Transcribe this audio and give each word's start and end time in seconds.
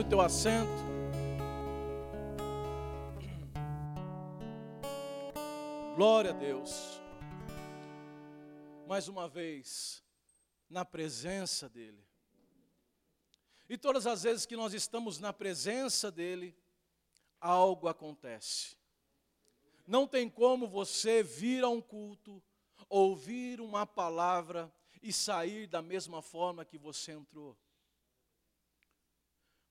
Tome 0.00 0.06
o 0.06 0.08
teu 0.08 0.20
assento. 0.22 0.70
Glória 5.94 6.30
a 6.30 6.32
Deus. 6.32 7.02
Mais 8.88 9.08
uma 9.08 9.28
vez, 9.28 10.02
na 10.70 10.86
presença 10.86 11.68
dEle. 11.68 12.02
E 13.68 13.76
todas 13.76 14.06
as 14.06 14.22
vezes 14.22 14.46
que 14.46 14.56
nós 14.56 14.72
estamos 14.72 15.18
na 15.18 15.34
presença 15.34 16.10
dEle, 16.10 16.56
algo 17.38 17.86
acontece. 17.86 18.76
Não 19.86 20.06
tem 20.06 20.30
como 20.30 20.66
você 20.66 21.22
vir 21.22 21.62
a 21.62 21.68
um 21.68 21.80
culto, 21.80 22.42
ouvir 22.88 23.60
uma 23.60 23.86
palavra 23.86 24.72
e 25.02 25.12
sair 25.12 25.66
da 25.66 25.82
mesma 25.82 26.22
forma 26.22 26.64
que 26.64 26.78
você 26.78 27.12
entrou. 27.12 27.54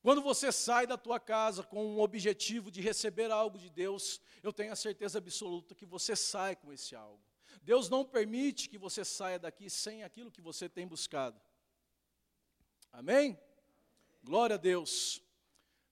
Quando 0.02 0.22
você 0.22 0.52
sai 0.52 0.88
da 0.88 0.98
tua 0.98 1.20
casa 1.20 1.62
com 1.62 1.86
um 1.86 2.00
objetivo 2.00 2.72
de 2.72 2.82
receber 2.82 3.32
algo 3.32 3.58
de 3.58 3.70
Deus, 3.70 4.22
eu 4.42 4.54
tenho 4.54 4.72
a 4.72 4.76
certeza 4.76 5.18
absoluta 5.18 5.76
que 5.76 5.86
você 5.86 6.16
sai 6.16 6.56
com 6.56 6.72
esse 6.72 6.96
algo. 6.96 7.22
Deus 7.62 7.90
não 7.90 8.06
permite 8.06 8.70
que 8.70 8.78
você 8.78 9.04
saia 9.04 9.38
daqui 9.38 9.70
sem 9.70 10.04
aquilo 10.04 10.32
que 10.32 10.42
você 10.42 10.70
tem 10.70 10.88
buscado. 10.88 11.40
Amém? 12.92 13.38
Glória 14.24 14.56
a 14.56 14.58
Deus. 14.58 15.22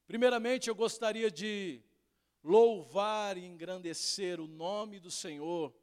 Primeiramente, 0.05 0.69
eu 0.69 0.75
gostaria 0.75 1.29
de 1.29 1.83
louvar 2.41 3.37
e 3.37 3.45
engrandecer 3.45 4.39
o 4.39 4.47
nome 4.47 5.01
do 5.01 5.11
Senhor 5.11 5.75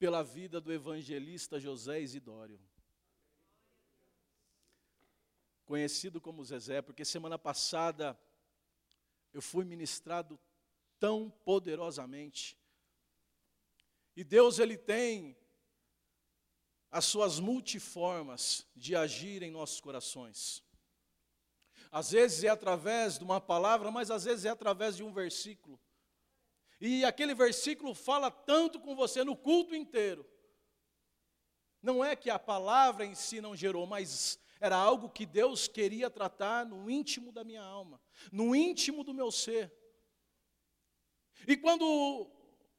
pela 0.00 0.22
vida 0.22 0.60
do 0.60 0.72
evangelista 0.72 1.60
José 1.60 2.00
Isidório 2.00 2.58
conhecido 5.68 6.18
como 6.18 6.42
Zezé, 6.42 6.80
porque 6.80 7.04
semana 7.04 7.38
passada 7.38 8.18
eu 9.34 9.42
fui 9.42 9.66
ministrado 9.66 10.40
tão 10.98 11.28
poderosamente. 11.44 12.58
E 14.16 14.24
Deus 14.24 14.58
ele 14.58 14.78
tem 14.78 15.36
as 16.90 17.04
suas 17.04 17.38
multiformas 17.38 18.66
de 18.74 18.96
agir 18.96 19.42
em 19.42 19.50
nossos 19.50 19.78
corações. 19.78 20.64
Às 21.92 22.12
vezes 22.12 22.44
é 22.44 22.48
através 22.48 23.18
de 23.18 23.24
uma 23.24 23.38
palavra, 23.38 23.90
mas 23.90 24.10
às 24.10 24.24
vezes 24.24 24.46
é 24.46 24.48
através 24.48 24.96
de 24.96 25.02
um 25.02 25.12
versículo. 25.12 25.78
E 26.80 27.04
aquele 27.04 27.34
versículo 27.34 27.94
fala 27.94 28.30
tanto 28.30 28.80
com 28.80 28.96
você 28.96 29.22
no 29.22 29.36
culto 29.36 29.74
inteiro. 29.74 30.26
Não 31.82 32.02
é 32.02 32.16
que 32.16 32.30
a 32.30 32.38
palavra 32.38 33.04
em 33.04 33.14
si 33.14 33.38
não 33.38 33.54
gerou, 33.54 33.86
mas 33.86 34.40
era 34.60 34.76
algo 34.76 35.08
que 35.08 35.24
Deus 35.24 35.68
queria 35.68 36.10
tratar 36.10 36.66
no 36.66 36.90
íntimo 36.90 37.30
da 37.32 37.44
minha 37.44 37.62
alma, 37.62 38.00
no 38.32 38.54
íntimo 38.54 39.04
do 39.04 39.14
meu 39.14 39.30
ser. 39.30 39.72
E 41.46 41.56
quando 41.56 42.30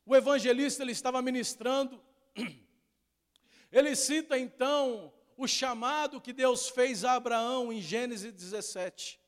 o 0.06 0.16
evangelista 0.16 0.84
ele 0.84 0.92
estava 0.92 1.22
ministrando, 1.22 2.04
ele 3.72 3.96
cita 3.96 4.38
então 4.38 5.14
o 5.38 5.48
chamado 5.48 6.20
que 6.20 6.34
Deus 6.34 6.70
fez 6.70 7.06
a 7.06 7.14
Abraão 7.14 7.72
em 7.72 7.82
Gênesis 7.82 8.34
17. 8.34 9.20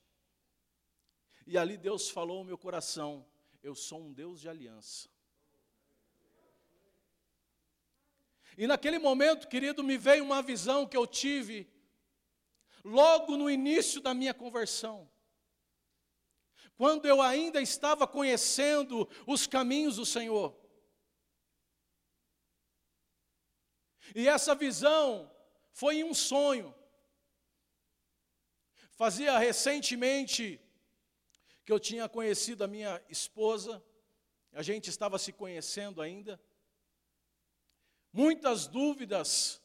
E 1.48 1.58
ali 1.58 1.78
Deus 1.78 2.10
falou 2.10 2.40
ao 2.40 2.44
meu 2.44 2.58
coração: 2.58 3.26
Eu 3.64 3.74
sou 3.74 4.02
um 4.02 4.12
Deus 4.12 4.42
de 4.42 4.50
aliança. 4.50 5.10
E 8.58 8.68
naquele 8.68 9.00
momento, 9.00 9.48
querido, 9.48 9.82
me 9.82 9.98
veio 9.98 10.24
uma 10.24 10.42
visão 10.42 10.86
que 10.86 10.98
eu 10.98 11.08
tive 11.08 11.70
logo 12.84 13.38
no 13.38 13.50
início 13.50 14.02
da 14.02 14.14
minha 14.14 14.34
conversão. 14.34 15.10
Quando 16.76 17.08
eu 17.08 17.22
ainda 17.22 17.62
estava 17.62 18.08
conhecendo 18.08 19.08
os 19.28 19.46
caminhos 19.46 19.98
do 19.98 20.06
Senhor. 20.06 20.56
E 24.16 24.28
essa 24.28 24.55
visão 24.55 25.32
foi 25.72 26.04
um 26.04 26.14
sonho. 26.14 26.73
Fazia 28.92 29.38
recentemente 29.38 30.60
que 31.64 31.72
eu 31.72 31.80
tinha 31.80 32.10
conhecido 32.10 32.64
a 32.64 32.67
minha 32.67 33.02
esposa, 33.08 33.84
a 34.52 34.61
gente 34.61 34.89
estava 34.89 35.17
se 35.17 35.32
conhecendo 35.32 36.02
ainda. 36.02 36.42
Muitas 38.11 38.67
dúvidas 38.67 39.61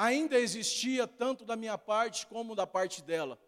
ainda 0.00 0.40
existia 0.40 1.06
tanto 1.06 1.44
da 1.44 1.54
minha 1.56 1.76
parte 1.76 2.26
como 2.26 2.54
da 2.54 2.66
parte 2.66 3.02
dela. 3.02 3.38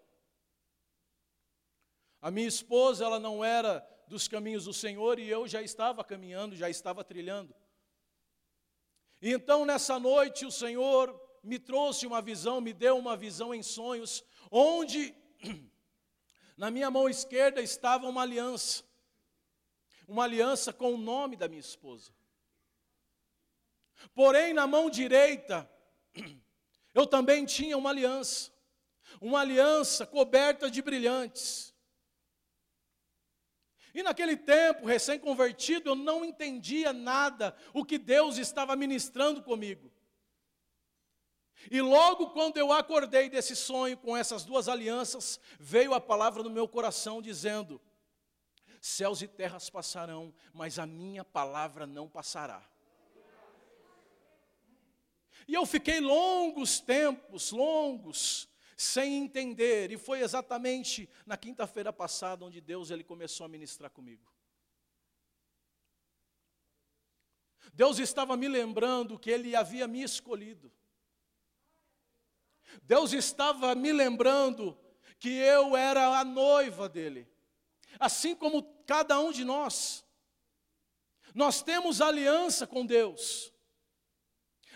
A 2.21 2.31
minha 2.31 2.47
esposa, 2.47 3.07
ela 3.07 3.19
não 3.19 3.43
era 3.43 3.81
dos 4.07 4.29
caminhos 4.29 4.67
do 4.67 4.75
Senhor 4.75 5.19
e 5.19 5.27
eu 5.31 5.49
já 5.49 5.63
estava 5.63 6.05
caminhando, 6.05 6.55
já 6.55 6.69
estava 6.69 7.03
trilhando. 7.03 7.55
E 9.23 9.33
então 9.33 9.65
nessa 9.65 9.99
noite 9.99 10.45
o 10.45 10.53
Senhor 10.53 11.19
me 11.43 11.59
trouxe 11.59 12.07
uma 12.07 12.21
visão, 12.21 12.61
me 12.61 12.75
deu 12.75 12.99
uma 12.99 13.17
visão 13.17 13.55
em 13.55 13.63
sonhos, 13.63 14.23
onde 14.51 15.15
na 16.55 16.71
minha 16.71 16.91
mão 16.91 17.09
esquerda 17.09 17.63
estava 17.63 18.07
uma 18.07 18.21
aliança. 18.21 18.85
Uma 20.07 20.25
aliança 20.25 20.71
com 20.71 20.93
o 20.93 20.99
nome 20.99 21.35
da 21.35 21.49
minha 21.49 21.61
esposa. 21.61 22.13
Porém, 24.15 24.53
na 24.53 24.67
mão 24.67 24.91
direita 24.91 25.67
eu 26.95 27.07
também 27.07 27.45
tinha 27.45 27.77
uma 27.77 27.91
aliança, 27.91 28.53
uma 29.21 29.41
aliança 29.41 30.07
coberta 30.07 30.71
de 30.71 30.83
brilhantes. 30.83 31.73
E 33.95 34.03
naquele 34.03 34.37
tempo, 34.37 34.87
recém-convertido, 34.87 35.91
eu 35.91 35.95
não 35.95 36.25
entendia 36.25 36.93
nada 36.93 37.55
o 37.75 37.85
que 37.85 37.99
Deus 37.99 38.39
estava 38.39 38.75
ministrando 38.75 39.43
comigo. 39.43 39.93
E 41.71 41.81
logo 41.81 42.31
quando 42.31 42.57
eu 42.57 42.73
acordei 42.73 43.29
desse 43.29 43.55
sonho 43.55 43.97
com 43.97 44.17
essas 44.17 44.45
duas 44.45 44.69
alianças, 44.69 45.39
veio 45.61 45.95
a 45.95 46.01
palavra 46.01 46.43
no 46.43 46.51
meu 46.51 46.67
coração 46.67 47.23
dizendo: 47.23 47.81
Céus 48.81 49.23
e 49.23 49.29
terras 49.29 49.71
passarão, 49.71 50.35
mas 50.53 50.79
a 50.79 50.87
minha 50.87 51.25
palavra 51.25 51.87
não 51.87 52.09
passará. 52.09 52.72
E 55.47 55.55
eu 55.55 55.67
fiquei 55.67 56.01
longos 56.01 56.81
tempos, 56.81 57.51
longos, 57.51 58.49
sem 58.77 59.17
entender, 59.17 59.93
e 59.93 59.97
foi 59.97 60.21
exatamente 60.21 61.09
na 61.25 61.37
quinta-feira 61.37 61.93
passada 61.93 62.45
onde 62.45 62.61
Deus 62.61 62.91
ele 62.91 63.05
começou 63.05 63.45
a 63.45 63.49
ministrar 63.49 63.91
comigo. 63.91 64.33
Deus 67.73 67.99
estava 67.99 68.37
me 68.37 68.49
lembrando 68.49 69.19
que 69.19 69.31
ele 69.31 69.57
havia 69.57 69.87
me 69.87 70.03
escolhido. 70.03 70.71
Deus 72.83 73.13
estava 73.13 73.75
me 73.75 73.93
lembrando 73.93 74.79
que 75.19 75.31
eu 75.31 75.77
era 75.77 76.19
a 76.19 76.25
noiva 76.25 76.89
dele. 76.89 77.29
Assim 77.99 78.35
como 78.35 78.63
cada 78.87 79.19
um 79.21 79.31
de 79.31 79.45
nós. 79.45 80.05
Nós 81.35 81.63
temos 81.63 82.01
aliança 82.01 82.67
com 82.67 82.85
Deus. 82.85 83.52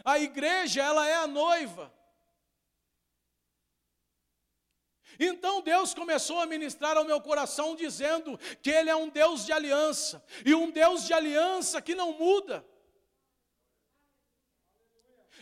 A 0.04 0.18
igreja, 0.18 0.82
ela 0.82 1.08
é 1.08 1.14
a 1.14 1.26
noiva. 1.26 1.92
Então 5.18 5.62
Deus 5.62 5.94
começou 5.94 6.40
a 6.40 6.46
ministrar 6.46 6.96
ao 6.96 7.04
meu 7.04 7.20
coração 7.20 7.74
dizendo 7.74 8.38
que 8.62 8.70
Ele 8.70 8.90
é 8.90 8.96
um 8.96 9.08
Deus 9.08 9.46
de 9.46 9.52
aliança, 9.52 10.24
e 10.44 10.54
um 10.54 10.70
Deus 10.70 11.04
de 11.04 11.12
aliança 11.12 11.80
que 11.80 11.94
não 11.94 12.12
muda. 12.12 12.64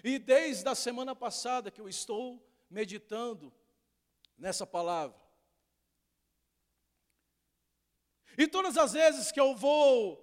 E 0.02 0.18
desde 0.18 0.68
a 0.68 0.74
semana 0.74 1.14
passada 1.14 1.70
que 1.70 1.80
eu 1.80 1.88
estou 1.88 2.46
meditando 2.70 3.52
nessa 4.36 4.66
palavra, 4.66 5.18
e 8.36 8.46
todas 8.46 8.76
as 8.76 8.92
vezes 8.92 9.30
que 9.30 9.40
eu 9.40 9.54
vou 9.54 10.20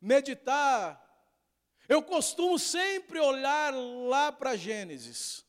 meditar 0.00 1.07
eu 1.88 2.02
costumo 2.02 2.58
sempre 2.58 3.18
olhar 3.18 3.72
lá 3.74 4.30
para 4.30 4.56
Gênesis, 4.56 5.44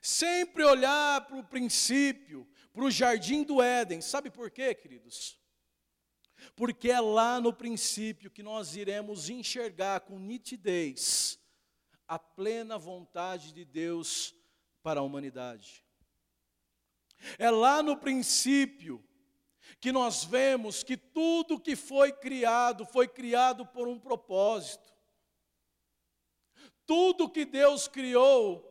sempre 0.00 0.64
olhar 0.64 1.26
para 1.26 1.36
o 1.36 1.44
princípio, 1.44 2.48
para 2.72 2.84
o 2.84 2.90
jardim 2.90 3.42
do 3.42 3.62
Éden. 3.62 4.00
Sabe 4.00 4.30
por 4.30 4.50
quê, 4.50 4.74
queridos? 4.74 5.38
Porque 6.56 6.90
é 6.90 7.00
lá 7.00 7.40
no 7.40 7.52
princípio 7.52 8.30
que 8.30 8.42
nós 8.42 8.76
iremos 8.76 9.28
enxergar 9.28 10.00
com 10.00 10.18
nitidez 10.18 11.38
a 12.06 12.18
plena 12.18 12.78
vontade 12.78 13.52
de 13.52 13.64
Deus 13.64 14.34
para 14.82 15.00
a 15.00 15.02
humanidade. 15.02 15.84
É 17.38 17.50
lá 17.50 17.82
no 17.82 17.96
princípio 17.96 19.04
que 19.80 19.92
nós 19.92 20.24
vemos 20.24 20.82
que 20.82 20.96
tudo 20.96 21.60
que 21.60 21.76
foi 21.76 22.12
criado 22.12 22.86
foi 22.86 23.06
criado 23.06 23.66
por 23.66 23.86
um 23.86 23.98
propósito. 23.98 24.97
Tudo 26.88 27.28
que 27.28 27.44
Deus 27.44 27.86
criou 27.86 28.64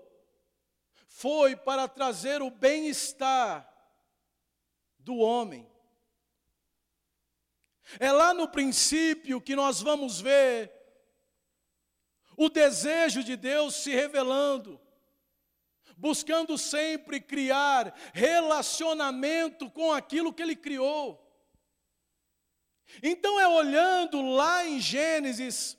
foi 1.07 1.55
para 1.55 1.87
trazer 1.87 2.41
o 2.41 2.49
bem-estar 2.49 3.71
do 4.97 5.17
homem. 5.17 5.69
É 7.99 8.11
lá 8.11 8.33
no 8.33 8.49
princípio 8.49 9.39
que 9.39 9.55
nós 9.55 9.83
vamos 9.83 10.19
ver 10.19 10.73
o 12.35 12.49
desejo 12.49 13.23
de 13.23 13.35
Deus 13.35 13.75
se 13.75 13.91
revelando, 13.91 14.81
buscando 15.95 16.57
sempre 16.57 17.21
criar 17.21 17.95
relacionamento 18.15 19.69
com 19.69 19.91
aquilo 19.91 20.33
que 20.33 20.41
Ele 20.41 20.55
criou. 20.55 21.23
Então 23.03 23.39
é 23.39 23.47
olhando 23.47 24.23
lá 24.23 24.65
em 24.65 24.79
Gênesis 24.79 25.77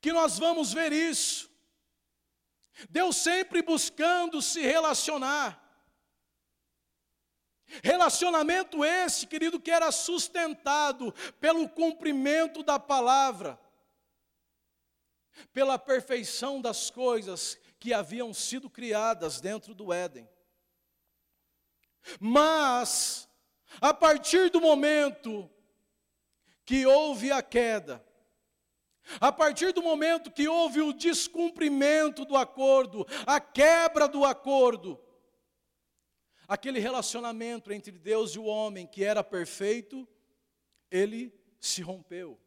que 0.00 0.12
nós 0.12 0.38
vamos 0.38 0.72
ver 0.72 0.92
isso. 0.92 1.50
Deus 2.88 3.16
sempre 3.16 3.62
buscando 3.62 4.40
se 4.40 4.60
relacionar. 4.60 5.64
Relacionamento 7.82 8.84
esse, 8.84 9.26
querido, 9.26 9.60
que 9.60 9.70
era 9.70 9.92
sustentado 9.92 11.12
pelo 11.38 11.68
cumprimento 11.68 12.62
da 12.62 12.78
palavra, 12.78 13.60
pela 15.52 15.78
perfeição 15.78 16.60
das 16.60 16.90
coisas 16.90 17.58
que 17.78 17.92
haviam 17.92 18.32
sido 18.32 18.70
criadas 18.70 19.40
dentro 19.40 19.74
do 19.74 19.92
Éden. 19.92 20.28
Mas, 22.18 23.28
a 23.80 23.92
partir 23.92 24.50
do 24.50 24.60
momento 24.60 25.50
que 26.64 26.86
houve 26.86 27.30
a 27.30 27.42
queda, 27.42 28.04
a 29.20 29.32
partir 29.32 29.72
do 29.72 29.82
momento 29.82 30.30
que 30.30 30.48
houve 30.48 30.80
o 30.80 30.92
descumprimento 30.92 32.24
do 32.24 32.36
acordo, 32.36 33.06
a 33.26 33.40
quebra 33.40 34.06
do 34.06 34.24
acordo, 34.24 35.00
aquele 36.46 36.78
relacionamento 36.78 37.72
entre 37.72 37.92
Deus 37.92 38.32
e 38.32 38.38
o 38.38 38.44
homem 38.44 38.86
que 38.86 39.04
era 39.04 39.22
perfeito, 39.22 40.06
ele 40.90 41.32
se 41.60 41.82
rompeu. 41.82 42.38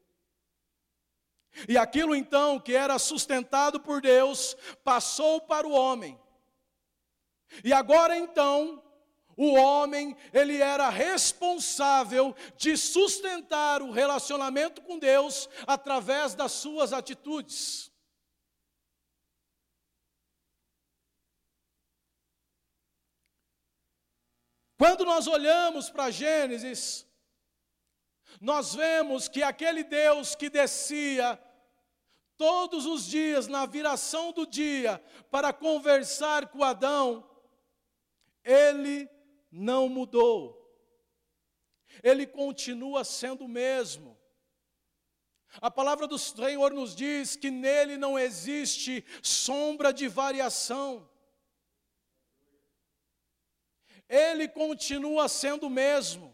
E 1.67 1.77
aquilo 1.77 2.15
então 2.15 2.59
que 2.59 2.73
era 2.73 2.97
sustentado 2.97 3.79
por 3.79 4.01
Deus 4.01 4.55
passou 4.83 5.41
para 5.41 5.67
o 5.67 5.71
homem. 5.71 6.19
E 7.63 7.73
agora 7.73 8.17
então, 8.17 8.81
o 9.35 9.53
homem, 9.53 10.15
ele 10.33 10.57
era 10.57 10.89
responsável 10.89 12.35
de 12.57 12.77
sustentar 12.77 13.81
o 13.81 13.91
relacionamento 13.91 14.81
com 14.81 14.99
Deus 14.99 15.49
através 15.65 16.33
das 16.33 16.51
suas 16.51 16.93
atitudes. 16.93 17.91
Quando 24.77 25.05
nós 25.05 25.27
olhamos 25.27 25.91
para 25.91 26.09
Gênesis, 26.09 27.05
nós 28.39 28.73
vemos 28.73 29.27
que 29.27 29.43
aquele 29.43 29.83
Deus 29.83 30.33
que 30.33 30.49
descia 30.49 31.39
todos 32.35 32.87
os 32.87 33.05
dias, 33.05 33.45
na 33.47 33.67
viração 33.67 34.31
do 34.31 34.47
dia, 34.47 34.99
para 35.29 35.53
conversar 35.53 36.47
com 36.47 36.63
Adão, 36.63 37.23
ele 38.43 39.07
não 39.51 39.89
mudou. 39.89 40.57
Ele 42.01 42.25
continua 42.25 43.03
sendo 43.03 43.45
o 43.45 43.49
mesmo. 43.49 44.17
A 45.59 45.69
palavra 45.69 46.07
do 46.07 46.17
Senhor 46.17 46.71
nos 46.71 46.95
diz 46.95 47.35
que 47.35 47.51
nele 47.51 47.97
não 47.97 48.17
existe 48.17 49.03
sombra 49.21 49.91
de 49.91 50.07
variação. 50.07 51.09
Ele 54.07 54.47
continua 54.47 55.27
sendo 55.27 55.67
o 55.67 55.69
mesmo. 55.69 56.33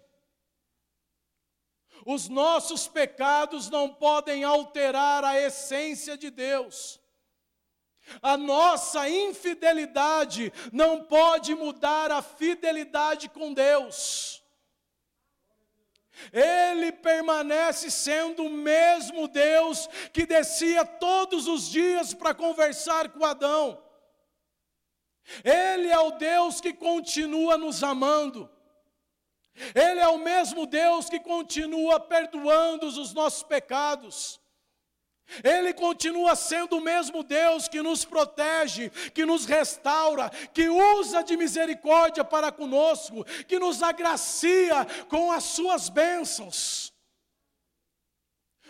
Os 2.06 2.30
nossos 2.30 2.88
pecados 2.88 3.70
não 3.70 3.94
podem 3.94 4.44
alterar 4.44 5.24
a 5.24 5.40
essência 5.40 6.18
de 6.18 6.30
Deus. 6.30 7.00
A 8.22 8.38
nossa 8.38 9.10
infidelidade 9.10 10.52
não 10.72 11.04
pode 11.04 11.54
mudar 11.56 12.12
a 12.12 12.22
fidelidade 12.22 13.30
com 13.30 13.54
Deus. 13.54 14.44
Ele 16.34 16.92
permanece 16.92 17.92
sendo 17.92 18.46
o 18.46 18.50
mesmo 18.50 19.28
Deus 19.28 19.88
que 20.12 20.26
descia 20.26 20.86
todos 20.86 21.48
os 21.48 21.70
dias 21.70 22.14
para 22.14 22.34
conversar 22.34 23.10
com 23.10 23.24
Adão. 23.24 23.84
Ele 25.44 25.90
é 25.90 26.00
o 26.00 26.12
Deus 26.12 26.60
que 26.60 26.74
continua 26.74 27.58
nos 27.58 27.84
amando. 27.84 28.50
Ele 29.76 30.00
é 30.00 30.08
o 30.08 30.18
mesmo 30.18 30.66
Deus 30.66 31.10
que 31.10 31.20
continua 31.20 32.00
perdoando 32.00 32.88
os 32.88 33.14
nossos 33.14 33.44
pecados. 33.44 34.40
Ele 35.44 35.74
continua 35.74 36.36
sendo 36.36 36.78
o 36.78 36.82
mesmo 36.82 37.24
Deus 37.24 37.68
que 37.68 37.82
nos 37.82 38.06
protege, 38.06 38.90
que 39.14 39.26
nos 39.26 39.46
restaura, 39.46 40.30
que 40.54 40.70
usa 40.70 41.22
de 41.22 41.36
misericórdia 41.36 42.24
para 42.24 42.52
conosco, 42.52 43.26
que 43.46 43.60
nos 43.60 43.84
agracia 43.84 44.86
com 45.10 45.32
as 45.32 45.44
suas 45.44 45.90
bênçãos. 45.90 46.94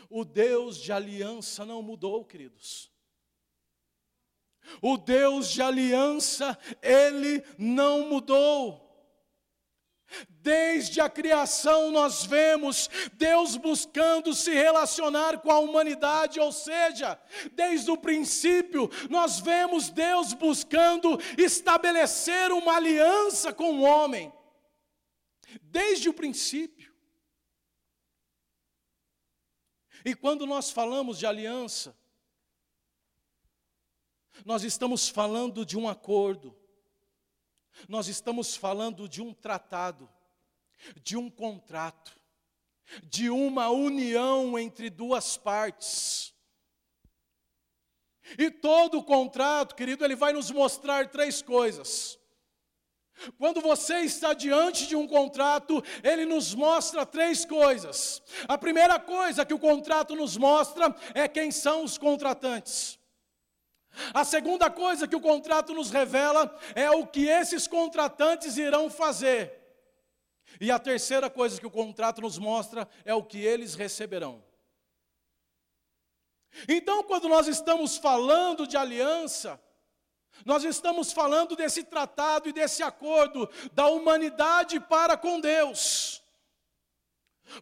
O 0.09 0.23
Deus 0.23 0.77
de 0.77 0.91
aliança 0.91 1.65
não 1.65 1.81
mudou, 1.81 2.25
queridos. 2.25 2.91
O 4.81 4.97
Deus 4.97 5.49
de 5.49 5.61
aliança, 5.61 6.57
ele 6.81 7.43
não 7.57 8.09
mudou. 8.09 8.86
Desde 10.29 11.01
a 11.01 11.09
criação 11.09 11.91
nós 11.91 12.23
vemos 12.23 12.89
Deus 13.13 13.57
buscando 13.57 14.33
se 14.33 14.53
relacionar 14.53 15.39
com 15.41 15.51
a 15.51 15.59
humanidade, 15.59 16.39
ou 16.39 16.51
seja, 16.51 17.19
desde 17.51 17.91
o 17.91 17.97
princípio 17.97 18.89
nós 19.09 19.39
vemos 19.39 19.89
Deus 19.89 20.33
buscando 20.33 21.19
estabelecer 21.37 22.51
uma 22.51 22.77
aliança 22.77 23.51
com 23.51 23.79
o 23.79 23.81
homem. 23.81 24.31
Desde 25.61 26.09
o 26.09 26.13
princípio. 26.13 26.93
E 30.05 30.15
quando 30.15 30.45
nós 30.45 30.71
falamos 30.71 31.19
de 31.19 31.25
aliança, 31.25 31.97
nós 34.45 34.63
estamos 34.63 35.09
falando 35.09 35.65
de 35.65 35.77
um 35.77 35.87
acordo 35.87 36.55
nós 37.87 38.07
estamos 38.07 38.55
falando 38.55 39.07
de 39.07 39.21
um 39.21 39.33
tratado, 39.33 40.09
de 41.01 41.17
um 41.17 41.29
contrato, 41.29 42.17
de 43.03 43.29
uma 43.29 43.69
união 43.69 44.57
entre 44.57 44.89
duas 44.89 45.37
partes. 45.37 46.33
E 48.37 48.49
todo 48.49 49.03
contrato, 49.03 49.75
querido, 49.75 50.03
ele 50.03 50.15
vai 50.15 50.33
nos 50.33 50.51
mostrar 50.51 51.09
três 51.09 51.41
coisas. 51.41 52.17
Quando 53.37 53.61
você 53.61 54.01
está 54.01 54.33
diante 54.33 54.85
de 54.85 54.95
um 54.95 55.07
contrato, 55.07 55.83
ele 56.03 56.25
nos 56.25 56.53
mostra 56.53 57.05
três 57.05 57.45
coisas. 57.45 58.21
A 58.47 58.57
primeira 58.57 58.99
coisa 58.99 59.45
que 59.45 59.53
o 59.53 59.59
contrato 59.59 60.15
nos 60.15 60.37
mostra 60.37 60.95
é 61.13 61.27
quem 61.27 61.51
são 61.51 61.83
os 61.83 61.97
contratantes. 61.97 62.99
A 64.13 64.23
segunda 64.23 64.69
coisa 64.69 65.07
que 65.07 65.15
o 65.15 65.21
contrato 65.21 65.73
nos 65.73 65.89
revela 65.89 66.55
é 66.75 66.89
o 66.91 67.05
que 67.05 67.27
esses 67.27 67.67
contratantes 67.67 68.57
irão 68.57 68.89
fazer. 68.89 69.53
E 70.59 70.71
a 70.71 70.79
terceira 70.79 71.29
coisa 71.29 71.59
que 71.59 71.67
o 71.67 71.71
contrato 71.71 72.21
nos 72.21 72.37
mostra 72.37 72.87
é 73.05 73.13
o 73.13 73.23
que 73.23 73.39
eles 73.39 73.75
receberão. 73.75 74.43
Então, 76.67 77.03
quando 77.03 77.27
nós 77.27 77.47
estamos 77.47 77.97
falando 77.97 78.65
de 78.65 78.77
aliança, 78.77 79.61
nós 80.45 80.63
estamos 80.63 81.11
falando 81.11 81.55
desse 81.55 81.83
tratado 81.83 82.49
e 82.49 82.53
desse 82.53 82.81
acordo 82.81 83.49
da 83.73 83.87
humanidade 83.87 84.79
para 84.79 85.17
com 85.17 85.39
Deus. 85.39 86.23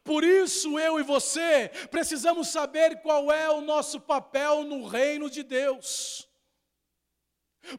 Por 0.04 0.24
isso, 0.24 0.80
eu 0.80 1.00
e 1.00 1.04
você 1.04 1.70
precisamos 1.92 2.48
saber 2.48 3.02
qual 3.02 3.32
é 3.32 3.50
o 3.50 3.62
nosso 3.62 4.00
papel 4.00 4.64
no 4.64 4.88
reino 4.88 5.30
de 5.30 5.44
Deus. 5.44 6.28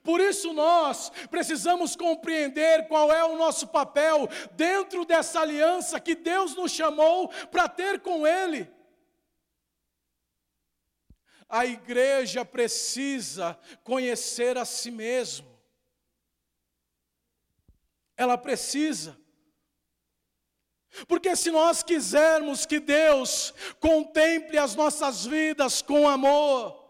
Por 0.03 0.21
isso 0.21 0.53
nós 0.53 1.11
precisamos 1.31 1.95
compreender 1.95 2.89
qual 2.89 3.13
é 3.13 3.25
o 3.25 3.37
nosso 3.37 3.69
papel 3.69 4.29
dentro 4.53 5.05
dessa 5.05 5.41
aliança 5.41 6.01
que 6.01 6.15
Deus 6.15 6.55
nos 6.57 6.73
chamou 6.73 7.29
para 7.51 7.69
ter 7.69 8.01
com 8.01 8.27
Ele. 8.27 8.69
A 11.49 11.65
igreja 11.65 12.45
precisa 12.45 13.57
conhecer 13.85 14.59
a 14.59 14.65
si 14.65 14.91
mesmo. 14.91 15.57
Ela 18.17 18.37
precisa. 18.37 19.17
Porque 21.07 21.37
se 21.37 21.50
nós 21.50 21.83
quisermos 21.83 22.65
que 22.65 22.81
Deus 22.81 23.53
contemple 23.81 24.59
as 24.59 24.75
nossas 24.75 25.26
vidas 25.26 25.83
com 25.83 26.09
amor, 26.09 26.85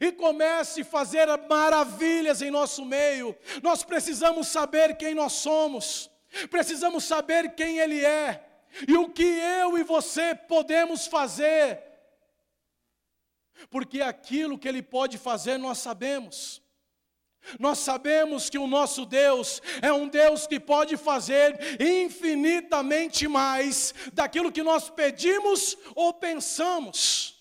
e 0.00 0.12
comece 0.12 0.82
a 0.82 0.84
fazer 0.84 1.26
maravilhas 1.48 2.42
em 2.42 2.50
nosso 2.50 2.84
meio. 2.84 3.34
Nós 3.62 3.82
precisamos 3.82 4.46
saber 4.48 4.96
quem 4.96 5.14
nós 5.14 5.32
somos. 5.32 6.10
precisamos 6.48 7.04
saber 7.04 7.54
quem 7.54 7.78
Ele 7.78 8.04
é 8.04 8.46
e 8.86 8.96
o 8.96 9.08
que 9.08 9.24
eu 9.24 9.78
e 9.78 9.82
você 9.82 10.34
podemos 10.34 11.06
fazer, 11.06 11.82
porque 13.68 14.00
aquilo 14.00 14.58
que 14.58 14.68
Ele 14.68 14.82
pode 14.82 15.18
fazer 15.18 15.58
nós 15.58 15.78
sabemos. 15.78 16.62
Nós 17.58 17.78
sabemos 17.78 18.50
que 18.50 18.58
o 18.58 18.66
nosso 18.66 19.04
Deus 19.06 19.60
é 19.82 19.92
um 19.92 20.08
Deus 20.08 20.46
que 20.46 20.60
pode 20.60 20.96
fazer 20.96 21.58
infinitamente 21.80 23.26
mais 23.26 23.94
daquilo 24.12 24.52
que 24.52 24.62
nós 24.62 24.90
pedimos 24.90 25.76
ou 25.94 26.12
pensamos. 26.12 27.40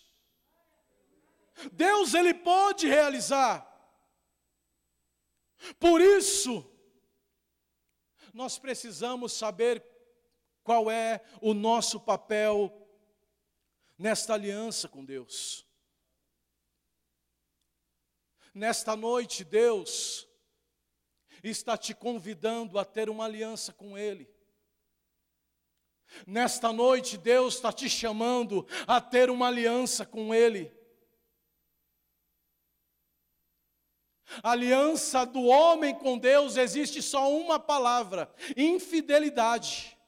Deus 1.71 2.13
ele 2.13 2.33
pode 2.33 2.87
realizar. 2.87 3.67
Por 5.79 5.99
isso, 5.99 6.65
nós 8.33 8.57
precisamos 8.57 9.33
saber 9.33 9.83
qual 10.63 10.89
é 10.89 11.21
o 11.41 11.53
nosso 11.53 11.99
papel 11.99 12.71
nesta 13.97 14.33
aliança 14.33 14.87
com 14.87 15.03
Deus. 15.03 15.68
Nesta 18.53 18.95
noite, 18.95 19.43
Deus 19.43 20.27
está 21.43 21.77
te 21.77 21.93
convidando 21.93 22.77
a 22.79 22.85
ter 22.85 23.09
uma 23.09 23.25
aliança 23.25 23.71
com 23.71 23.97
Ele. 23.97 24.29
Nesta 26.25 26.73
noite, 26.73 27.17
Deus 27.17 27.55
está 27.55 27.71
te 27.71 27.89
chamando 27.89 28.67
a 28.87 28.99
ter 28.99 29.29
uma 29.29 29.47
aliança 29.47 30.05
com 30.05 30.33
Ele. 30.33 30.71
Aliança 34.43 35.25
do 35.25 35.43
homem 35.45 35.95
com 35.95 36.17
Deus 36.17 36.55
existe 36.57 37.01
só 37.01 37.31
uma 37.31 37.59
palavra: 37.59 38.33
infidelidade. 38.55 39.98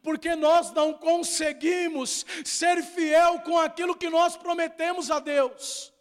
Porque 0.00 0.34
nós 0.34 0.70
não 0.72 0.94
conseguimos 0.94 2.24
ser 2.44 2.82
fiel 2.82 3.40
com 3.40 3.58
aquilo 3.58 3.96
que 3.96 4.08
nós 4.08 4.36
prometemos 4.36 5.10
a 5.10 5.18
Deus. 5.18 5.92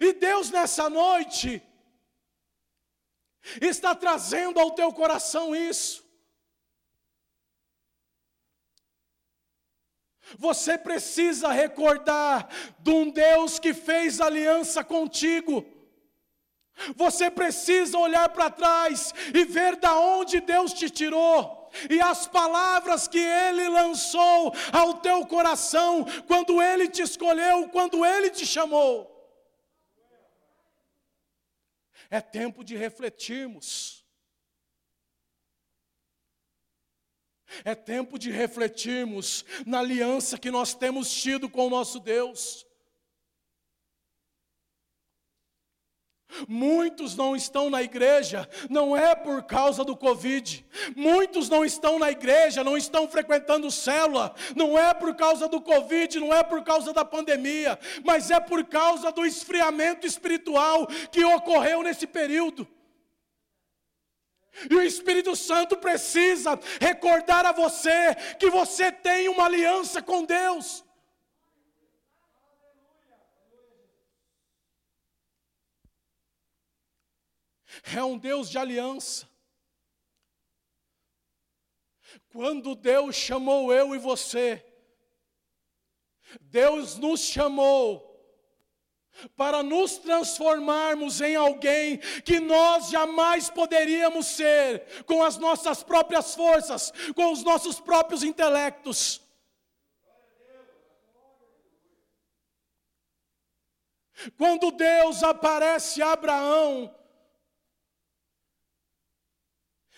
E 0.00 0.12
Deus 0.12 0.50
nessa 0.50 0.88
noite 0.88 1.62
está 3.60 3.94
trazendo 3.94 4.58
ao 4.58 4.70
teu 4.70 4.92
coração 4.92 5.54
isso. 5.54 6.04
Você 10.38 10.78
precisa 10.78 11.52
recordar 11.52 12.48
de 12.78 12.90
um 12.90 13.10
Deus 13.10 13.58
que 13.58 13.74
fez 13.74 14.20
aliança 14.20 14.82
contigo. 14.82 15.64
Você 16.96 17.30
precisa 17.30 17.98
olhar 17.98 18.28
para 18.30 18.50
trás 18.50 19.12
e 19.32 19.44
ver 19.44 19.76
da 19.76 19.96
onde 19.96 20.40
Deus 20.40 20.72
te 20.72 20.90
tirou 20.90 21.63
e 21.90 22.00
as 22.00 22.26
palavras 22.26 23.08
que 23.08 23.18
Ele 23.18 23.68
lançou 23.68 24.52
ao 24.72 24.94
teu 24.94 25.26
coração 25.26 26.04
quando 26.26 26.62
Ele 26.62 26.88
te 26.88 27.02
escolheu, 27.02 27.68
quando 27.68 28.04
Ele 28.04 28.30
te 28.30 28.46
chamou. 28.46 29.10
É 32.10 32.20
tempo 32.20 32.62
de 32.62 32.76
refletirmos. 32.76 34.04
É 37.64 37.74
tempo 37.74 38.18
de 38.18 38.30
refletirmos 38.30 39.44
na 39.66 39.78
aliança 39.78 40.38
que 40.38 40.50
nós 40.50 40.74
temos 40.74 41.12
tido 41.12 41.48
com 41.48 41.66
o 41.66 41.70
nosso 41.70 42.00
Deus. 42.00 42.66
Muitos 46.48 47.16
não 47.16 47.34
estão 47.34 47.70
na 47.70 47.82
igreja, 47.82 48.48
não 48.68 48.96
é 48.96 49.14
por 49.14 49.42
causa 49.44 49.84
do 49.84 49.96
Covid. 49.96 50.64
Muitos 50.96 51.48
não 51.48 51.64
estão 51.64 51.98
na 51.98 52.10
igreja, 52.10 52.64
não 52.64 52.76
estão 52.76 53.08
frequentando 53.08 53.70
célula, 53.70 54.34
não 54.54 54.78
é 54.78 54.92
por 54.92 55.14
causa 55.14 55.48
do 55.48 55.60
Covid, 55.60 56.20
não 56.20 56.32
é 56.32 56.42
por 56.42 56.62
causa 56.62 56.92
da 56.92 57.04
pandemia, 57.04 57.78
mas 58.04 58.30
é 58.30 58.40
por 58.40 58.64
causa 58.64 59.12
do 59.12 59.24
esfriamento 59.24 60.06
espiritual 60.06 60.86
que 61.10 61.24
ocorreu 61.24 61.82
nesse 61.82 62.06
período. 62.06 62.66
E 64.70 64.74
o 64.74 64.82
Espírito 64.82 65.34
Santo 65.34 65.76
precisa 65.76 66.58
recordar 66.80 67.44
a 67.44 67.52
você 67.52 68.14
que 68.38 68.48
você 68.48 68.92
tem 68.92 69.28
uma 69.28 69.46
aliança 69.46 70.00
com 70.00 70.24
Deus. 70.24 70.83
É 77.92 78.02
um 78.02 78.16
Deus 78.16 78.48
de 78.48 78.58
aliança. 78.58 79.28
Quando 82.30 82.74
Deus 82.74 83.14
chamou 83.14 83.72
eu 83.72 83.94
e 83.94 83.98
você, 83.98 84.64
Deus 86.40 86.96
nos 86.96 87.20
chamou 87.20 88.12
para 89.36 89.62
nos 89.62 89.98
transformarmos 89.98 91.20
em 91.20 91.36
alguém 91.36 91.98
que 92.24 92.40
nós 92.40 92.88
jamais 92.88 93.48
poderíamos 93.48 94.26
ser 94.26 95.04
com 95.04 95.22
as 95.22 95.36
nossas 95.36 95.82
próprias 95.82 96.34
forças, 96.34 96.92
com 97.14 97.32
os 97.32 97.42
nossos 97.44 97.78
próprios 97.78 98.22
intelectos. 98.22 99.20
Quando 104.36 104.70
Deus 104.70 105.22
aparece 105.22 106.02
a 106.02 106.12
Abraão, 106.12 106.94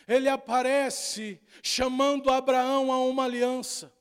ele 0.06 0.28
aparece 0.28 1.40
chamando 1.62 2.30
Abraão 2.30 2.92
a 2.92 2.98
uma 3.04 3.24
aliança. 3.24 3.92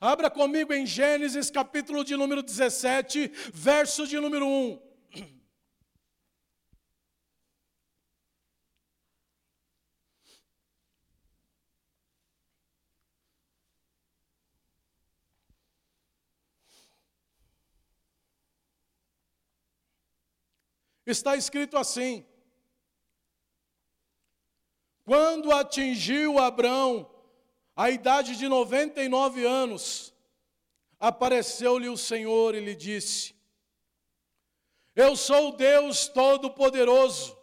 Abra 0.00 0.30
comigo 0.30 0.72
em 0.72 0.86
Gênesis 0.86 1.50
capítulo 1.50 2.04
de 2.04 2.16
número 2.16 2.42
17, 2.42 3.30
verso 3.52 4.06
de 4.06 4.18
número 4.18 4.46
1. 4.46 4.88
Está 21.04 21.34
escrito 21.36 21.78
assim: 21.78 22.27
Quando 25.08 25.50
atingiu 25.52 26.38
Abraão 26.38 27.10
a 27.74 27.88
idade 27.88 28.36
de 28.36 28.46
99 28.46 29.42
anos, 29.42 30.12
apareceu-lhe 31.00 31.88
o 31.88 31.96
Senhor 31.96 32.54
e 32.54 32.60
lhe 32.60 32.74
disse: 32.74 33.34
Eu 34.94 35.16
sou 35.16 35.48
o 35.48 35.56
Deus 35.56 36.08
Todo-Poderoso, 36.08 37.34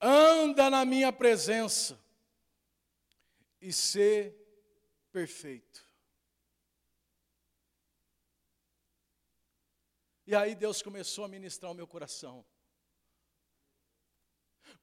anda 0.00 0.70
na 0.70 0.82
minha 0.86 1.12
presença 1.12 2.02
e 3.60 3.70
sê 3.70 4.34
perfeito. 5.12 5.86
E 10.26 10.34
aí 10.34 10.54
Deus 10.54 10.80
começou 10.80 11.26
a 11.26 11.28
ministrar 11.28 11.70
o 11.70 11.74
meu 11.74 11.86
coração. 11.86 12.42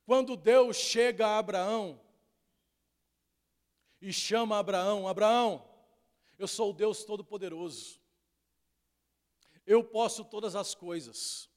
Quando 0.09 0.35
Deus 0.35 0.75
chega 0.75 1.27
a 1.27 1.37
Abraão, 1.37 2.01
e 4.01 4.11
chama 4.11 4.57
Abraão: 4.57 5.07
Abraão, 5.07 5.63
eu 6.39 6.47
sou 6.47 6.71
o 6.71 6.73
Deus 6.73 7.03
Todo-Poderoso, 7.03 8.01
eu 9.67 9.83
posso 9.83 10.25
todas 10.25 10.55
as 10.55 10.73
coisas. 10.73 11.47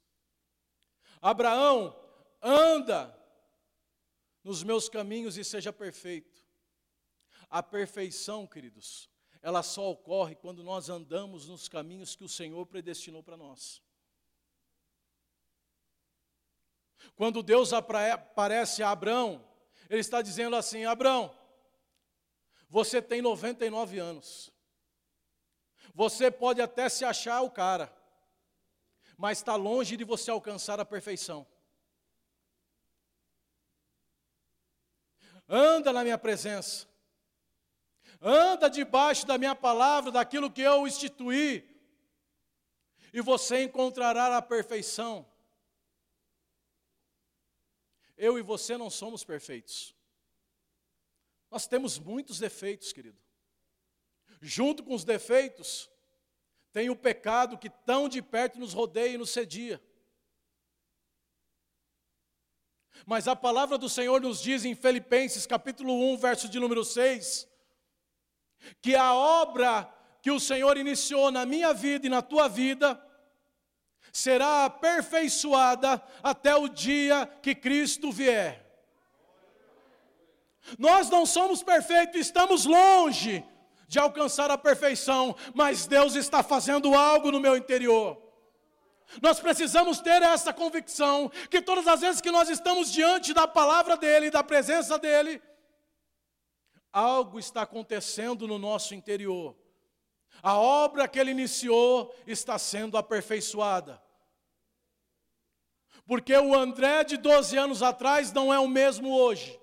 Abraão, 1.18 1.98
anda 2.42 3.18
nos 4.44 4.62
meus 4.62 4.86
caminhos 4.86 5.38
e 5.38 5.44
seja 5.44 5.72
perfeito. 5.72 6.44
A 7.48 7.62
perfeição, 7.62 8.46
queridos, 8.46 9.08
ela 9.40 9.62
só 9.62 9.90
ocorre 9.90 10.34
quando 10.34 10.62
nós 10.62 10.90
andamos 10.90 11.48
nos 11.48 11.70
caminhos 11.70 12.14
que 12.14 12.24
o 12.24 12.28
Senhor 12.28 12.66
predestinou 12.66 13.22
para 13.22 13.38
nós. 13.38 13.80
Quando 17.16 17.42
Deus 17.42 17.72
aparece 17.72 18.82
a 18.82 18.90
Abraão, 18.90 19.44
Ele 19.88 20.00
está 20.00 20.22
dizendo 20.22 20.56
assim: 20.56 20.84
Abraão, 20.84 21.34
você 22.68 23.02
tem 23.02 23.20
99 23.20 23.98
anos. 23.98 24.50
Você 25.94 26.30
pode 26.30 26.60
até 26.62 26.88
se 26.88 27.04
achar 27.04 27.42
o 27.42 27.50
cara, 27.50 27.92
mas 29.16 29.38
está 29.38 29.56
longe 29.56 29.96
de 29.96 30.04
você 30.04 30.30
alcançar 30.30 30.80
a 30.80 30.84
perfeição. 30.84 31.46
Anda 35.46 35.92
na 35.92 36.02
minha 36.02 36.16
presença, 36.16 36.86
anda 38.20 38.70
debaixo 38.70 39.26
da 39.26 39.36
minha 39.36 39.54
palavra, 39.54 40.10
daquilo 40.10 40.50
que 40.50 40.62
eu 40.62 40.86
instituí, 40.86 41.68
e 43.12 43.20
você 43.20 43.64
encontrará 43.64 44.34
a 44.34 44.40
perfeição. 44.40 45.30
Eu 48.22 48.38
e 48.38 48.42
você 48.42 48.76
não 48.76 48.88
somos 48.88 49.24
perfeitos. 49.24 49.96
Nós 51.50 51.66
temos 51.66 51.98
muitos 51.98 52.38
defeitos, 52.38 52.92
querido. 52.92 53.18
Junto 54.40 54.84
com 54.84 54.94
os 54.94 55.02
defeitos, 55.02 55.90
tem 56.72 56.88
o 56.88 56.94
pecado 56.94 57.58
que 57.58 57.68
tão 57.68 58.08
de 58.08 58.22
perto 58.22 58.60
nos 58.60 58.72
rodeia 58.72 59.14
e 59.14 59.18
nos 59.18 59.30
cedia. 59.30 59.82
Mas 63.04 63.26
a 63.26 63.34
palavra 63.34 63.76
do 63.76 63.88
Senhor 63.88 64.20
nos 64.20 64.40
diz 64.40 64.64
em 64.64 64.76
Filipenses 64.76 65.44
capítulo 65.44 65.92
1, 66.12 66.16
verso 66.18 66.48
de 66.48 66.60
número 66.60 66.84
6, 66.84 67.48
que 68.80 68.94
a 68.94 69.12
obra 69.12 69.92
que 70.22 70.30
o 70.30 70.38
Senhor 70.38 70.76
iniciou 70.76 71.32
na 71.32 71.44
minha 71.44 71.74
vida 71.74 72.06
e 72.06 72.08
na 72.08 72.22
tua 72.22 72.46
vida 72.46 72.94
será 74.12 74.66
aperfeiçoada 74.66 76.02
até 76.22 76.54
o 76.54 76.68
dia 76.68 77.26
que 77.42 77.54
Cristo 77.54 78.12
vier. 78.12 78.60
Nós 80.78 81.08
não 81.08 81.24
somos 81.24 81.62
perfeitos, 81.62 82.20
estamos 82.20 82.66
longe 82.66 83.44
de 83.88 83.98
alcançar 83.98 84.50
a 84.50 84.58
perfeição, 84.58 85.34
mas 85.54 85.86
Deus 85.86 86.14
está 86.14 86.42
fazendo 86.42 86.94
algo 86.94 87.32
no 87.32 87.40
meu 87.40 87.56
interior. 87.56 88.20
Nós 89.20 89.40
precisamos 89.40 90.00
ter 90.00 90.22
essa 90.22 90.52
convicção 90.52 91.30
que 91.50 91.60
todas 91.60 91.86
as 91.86 92.00
vezes 92.00 92.20
que 92.20 92.30
nós 92.30 92.48
estamos 92.48 92.92
diante 92.92 93.34
da 93.34 93.48
palavra 93.48 93.96
dEle, 93.96 94.30
da 94.30 94.44
presença 94.44 94.98
dEle, 94.98 95.42
algo 96.92 97.38
está 97.38 97.62
acontecendo 97.62 98.46
no 98.46 98.58
nosso 98.58 98.94
interior. 98.94 99.56
A 100.42 100.58
obra 100.58 101.06
que 101.06 101.18
Ele 101.18 101.30
iniciou 101.30 102.12
está 102.26 102.58
sendo 102.58 102.98
aperfeiçoada. 102.98 104.02
Porque 106.04 106.36
o 106.36 106.54
André 106.54 107.04
de 107.04 107.16
12 107.16 107.56
anos 107.56 107.82
atrás 107.82 108.32
não 108.32 108.52
é 108.52 108.58
o 108.58 108.66
mesmo 108.66 109.16
hoje. 109.16 109.60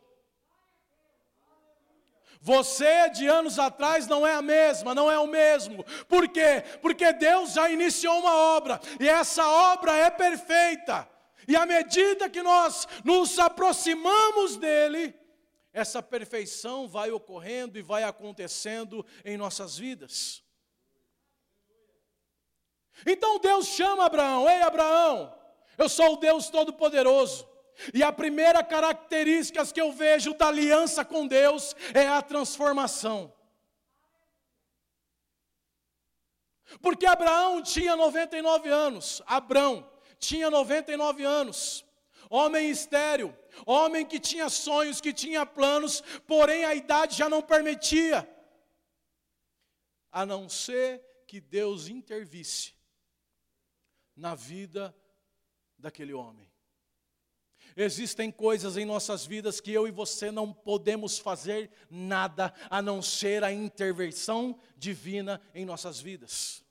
Você 2.41 3.09
de 3.09 3.27
anos 3.27 3.59
atrás 3.59 4.07
não 4.07 4.25
é 4.25 4.33
a 4.33 4.41
mesma, 4.41 4.95
não 4.95 5.11
é 5.11 5.19
o 5.19 5.27
mesmo. 5.27 5.83
Por 6.07 6.29
quê? 6.29 6.63
Porque 6.81 7.11
Deus 7.11 7.51
já 7.51 7.69
iniciou 7.69 8.17
uma 8.19 8.33
obra 8.33 8.79
e 8.99 9.09
essa 9.09 9.45
obra 9.45 9.93
é 9.93 10.09
perfeita. 10.09 11.07
E 11.45 11.55
à 11.57 11.65
medida 11.65 12.29
que 12.29 12.41
nós 12.41 12.87
nos 13.03 13.37
aproximamos 13.37 14.55
dele, 14.55 15.13
essa 15.73 16.01
perfeição 16.01 16.87
vai 16.87 17.11
ocorrendo 17.11 17.77
e 17.77 17.81
vai 17.81 18.03
acontecendo 18.03 19.05
em 19.25 19.35
nossas 19.35 19.77
vidas. 19.77 20.41
Então 23.05 23.39
Deus 23.39 23.67
chama 23.67 24.05
Abraão: 24.05 24.49
Ei, 24.49 24.61
Abraão, 24.61 25.33
eu 25.77 25.87
sou 25.87 26.13
o 26.13 26.17
Deus 26.17 26.49
Todo-Poderoso. 26.49 27.47
E 27.93 28.03
a 28.03 28.11
primeira 28.11 28.61
característica 28.61 29.65
que 29.65 29.79
eu 29.79 29.91
vejo 29.91 30.33
da 30.33 30.47
aliança 30.47 31.05
com 31.05 31.25
Deus 31.25 31.75
é 31.93 32.07
a 32.07 32.21
transformação. 32.21 33.33
Porque 36.81 37.05
Abraão 37.05 37.63
tinha 37.63 37.95
99 37.95 38.69
anos, 38.69 39.21
Abraão 39.25 39.89
tinha 40.19 40.51
99 40.51 41.23
anos, 41.23 41.85
homem 42.29 42.69
estéril, 42.69 43.35
homem 43.65 44.05
que 44.05 44.19
tinha 44.19 44.49
sonhos, 44.49 45.01
que 45.01 45.13
tinha 45.13 45.45
planos, 45.45 46.01
porém 46.27 46.65
a 46.65 46.75
idade 46.75 47.17
já 47.17 47.27
não 47.27 47.41
permitia, 47.41 48.29
a 50.11 50.25
não 50.25 50.47
ser 50.47 51.01
que 51.25 51.39
Deus 51.39 51.87
intervisse 51.87 52.78
na 54.19 54.35
vida 54.35 54.93
daquele 55.77 56.13
homem. 56.13 56.51
Existem 57.75 58.29
coisas 58.31 58.75
em 58.75 58.83
nossas 58.83 59.25
vidas 59.25 59.61
que 59.61 59.71
eu 59.71 59.87
e 59.87 59.91
você 59.91 60.29
não 60.31 60.51
podemos 60.51 61.17
fazer 61.17 61.71
nada 61.89 62.53
a 62.69 62.81
não 62.81 63.01
ser 63.01 63.43
a 63.43 63.51
intervenção 63.51 64.59
divina 64.75 65.41
em 65.53 65.63
nossas 65.63 66.01
vidas. 66.01 66.63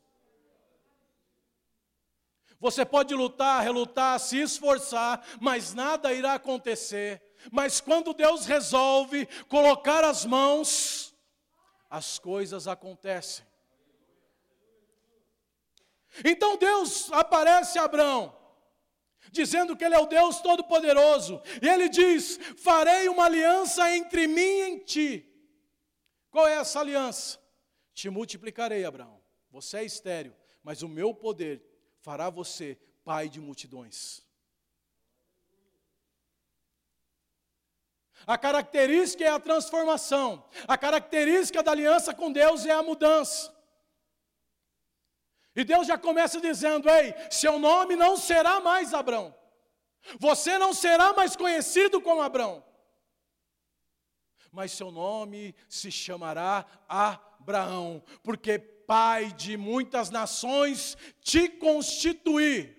Você 2.61 2.85
pode 2.85 3.15
lutar, 3.15 3.63
relutar, 3.63 4.19
se 4.19 4.37
esforçar, 4.39 5.25
mas 5.41 5.73
nada 5.73 6.13
irá 6.13 6.35
acontecer. 6.35 7.23
Mas 7.53 7.81
quando 7.81 8.13
Deus 8.13 8.45
resolve 8.45 9.27
colocar 9.49 10.05
as 10.05 10.27
mãos, 10.27 11.15
as 11.89 12.19
coisas 12.19 12.67
acontecem. 12.67 13.48
Então 16.25 16.57
Deus 16.57 17.11
aparece 17.13 17.79
a 17.79 17.85
Abraão 17.85 18.39
dizendo 19.31 19.77
que 19.77 19.85
Ele 19.85 19.95
é 19.95 19.99
o 19.99 20.07
Deus 20.07 20.41
Todo-Poderoso, 20.41 21.41
e 21.61 21.69
Ele 21.69 21.89
diz: 21.89 22.39
Farei 22.57 23.09
uma 23.09 23.25
aliança 23.25 23.95
entre 23.95 24.27
mim 24.27 24.41
e 24.41 24.81
ti. 24.81 25.25
Qual 26.31 26.47
é 26.47 26.55
essa 26.55 26.81
aliança? 26.81 27.39
Te 27.95 28.09
multiplicarei, 28.11 28.85
Abraão. 28.85 29.21
Você 29.51 29.79
é 29.79 29.85
estéreo, 29.85 30.35
mas 30.63 30.83
o 30.83 30.89
meu 30.89 31.15
poder 31.15 31.63
fará 32.01 32.31
você 32.31 32.79
pai 33.05 33.29
de 33.29 33.41
multidões. 33.41 34.23
A 38.27 38.37
característica 38.37 39.25
é 39.25 39.29
a 39.29 39.41
transformação, 39.41 40.45
a 40.67 40.77
característica 40.77 41.63
da 41.63 41.71
aliança 41.71 42.13
com 42.13 42.31
Deus 42.31 42.67
é 42.67 42.73
a 42.73 42.83
mudança. 42.83 43.57
E 45.59 45.65
Deus 45.65 45.89
já 45.89 45.99
começa 45.99 46.41
dizendo: 46.41 46.89
Ei, 46.89 47.13
seu 47.29 47.59
nome 47.59 47.97
não 47.97 48.17
será 48.17 48.61
mais 48.61 48.95
Abrão. 48.95 49.35
Você 50.21 50.57
não 50.57 50.73
será 50.73 51.13
mais 51.13 51.35
conhecido 51.35 52.01
como 52.01 52.23
Abrão. 52.23 52.65
Mas 54.53 54.71
seu 54.71 54.93
nome 54.93 55.57
se 55.69 55.91
chamará 55.91 56.65
Abraão, 56.89 58.01
porque 58.23 58.57
pai 58.61 59.33
de 59.33 59.57
muitas 59.57 60.11
nações 60.11 60.97
te 61.23 61.49
constituí. 61.49 62.73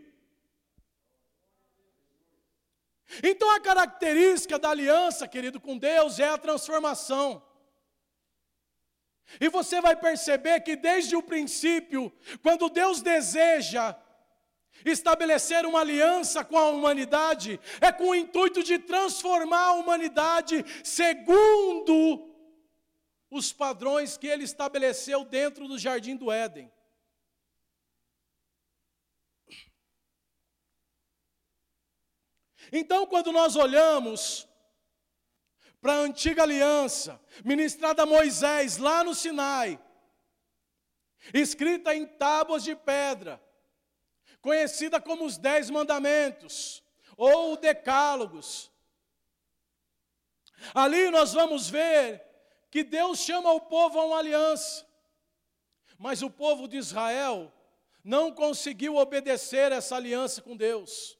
Então 3.21 3.51
a 3.51 3.59
característica 3.59 4.57
da 4.57 4.69
aliança, 4.69 5.27
querido, 5.27 5.59
com 5.59 5.77
Deus 5.77 6.17
é 6.17 6.29
a 6.29 6.37
transformação. 6.37 7.43
E 9.39 9.49
você 9.49 9.81
vai 9.81 9.95
perceber 9.95 10.61
que 10.61 10.75
desde 10.75 11.15
o 11.15 11.21
princípio, 11.21 12.11
quando 12.41 12.69
Deus 12.69 13.01
deseja 13.01 13.95
estabelecer 14.85 15.65
uma 15.65 15.81
aliança 15.81 16.43
com 16.43 16.57
a 16.57 16.69
humanidade, 16.69 17.59
é 17.81 17.91
com 17.91 18.09
o 18.09 18.15
intuito 18.15 18.63
de 18.63 18.79
transformar 18.79 19.65
a 19.65 19.73
humanidade 19.73 20.65
segundo 20.83 22.29
os 23.29 23.53
padrões 23.53 24.17
que 24.17 24.27
ele 24.27 24.43
estabeleceu 24.43 25.23
dentro 25.23 25.67
do 25.67 25.77
jardim 25.77 26.15
do 26.15 26.31
Éden. 26.31 26.71
Então, 32.71 33.05
quando 33.05 33.31
nós 33.31 33.55
olhamos 33.55 34.48
para 35.81 35.93
a 35.93 35.97
antiga 35.97 36.43
aliança, 36.43 37.19
ministrada 37.43 38.03
a 38.03 38.05
Moisés 38.05 38.77
lá 38.77 39.03
no 39.03 39.15
Sinai, 39.15 39.79
escrita 41.33 41.95
em 41.95 42.05
tábuas 42.05 42.63
de 42.63 42.75
pedra, 42.75 43.41
conhecida 44.41 44.99
como 45.01 45.25
os 45.25 45.37
Dez 45.37 45.69
Mandamentos, 45.69 46.83
ou 47.15 47.57
Decálogos. 47.57 48.71
Ali 50.73 51.09
nós 51.09 51.33
vamos 51.33 51.69
ver 51.69 52.25
que 52.71 52.83
Deus 52.83 53.19
chama 53.19 53.51
o 53.51 53.61
povo 53.61 53.99
a 53.99 54.05
uma 54.05 54.17
aliança, 54.19 54.87
mas 55.97 56.21
o 56.21 56.29
povo 56.29 56.67
de 56.67 56.77
Israel 56.77 57.51
não 58.03 58.31
conseguiu 58.31 58.95
obedecer 58.95 59.71
essa 59.71 59.95
aliança 59.95 60.41
com 60.41 60.55
Deus. 60.55 61.18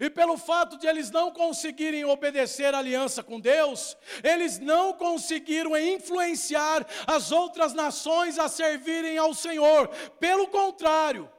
E 0.00 0.10
pelo 0.10 0.36
fato 0.36 0.76
de 0.76 0.86
eles 0.86 1.10
não 1.10 1.30
conseguirem 1.30 2.04
obedecer 2.04 2.74
a 2.74 2.78
aliança 2.78 3.22
com 3.22 3.38
Deus, 3.40 3.96
eles 4.22 4.58
não 4.58 4.92
conseguiram 4.92 5.76
influenciar 5.76 6.84
as 7.06 7.30
outras 7.30 7.72
nações 7.72 8.38
a 8.38 8.48
servirem 8.48 9.16
ao 9.16 9.32
Senhor. 9.32 9.88
Pelo 10.18 10.48
contrário, 10.48 11.30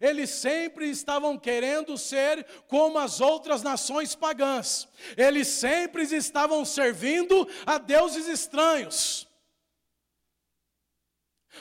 eles 0.00 0.30
sempre 0.30 0.88
estavam 0.88 1.38
querendo 1.38 1.98
ser 1.98 2.44
como 2.68 2.98
as 2.98 3.20
outras 3.20 3.62
nações 3.62 4.14
pagãs. 4.14 4.86
Eles 5.16 5.48
sempre 5.48 6.04
estavam 6.04 6.64
servindo 6.64 7.48
a 7.64 7.78
deuses 7.78 8.28
estranhos. 8.28 9.26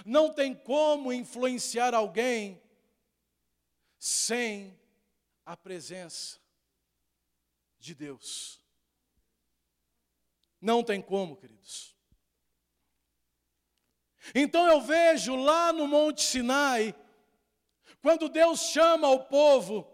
Não 0.06 0.30
tem 0.30 0.54
como 0.54 1.13
influenciar 1.13 1.93
alguém 1.93 2.62
sem 3.97 4.78
a 5.45 5.55
presença 5.55 6.39
de 7.77 7.93
Deus. 7.93 8.60
Não 10.60 10.84
tem 10.84 11.01
como, 11.01 11.38
queridos. 11.38 11.95
Então 14.34 14.65
eu 14.67 14.81
vejo 14.81 15.36
lá 15.36 15.71
no 15.71 15.88
Monte 15.88 16.23
Sinai, 16.23 16.95
quando 18.01 18.27
Deus 18.27 18.62
chama 18.62 19.08
o 19.10 19.25
povo, 19.25 19.88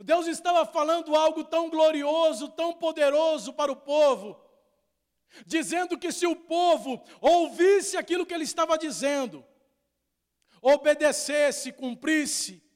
Deus 0.00 0.26
estava 0.26 0.66
falando 0.66 1.14
algo 1.14 1.44
tão 1.44 1.70
glorioso, 1.70 2.48
tão 2.48 2.72
poderoso 2.72 3.52
para 3.52 3.70
o 3.70 3.76
povo, 3.76 4.40
dizendo 5.46 5.96
que 5.96 6.10
se 6.10 6.26
o 6.26 6.34
povo 6.34 7.02
ouvisse 7.20 7.96
aquilo 7.96 8.26
que 8.26 8.34
ele 8.34 8.44
estava 8.44 8.76
dizendo, 8.76 9.46
obedecesse, 10.60 11.72
cumprisse, 11.72 12.67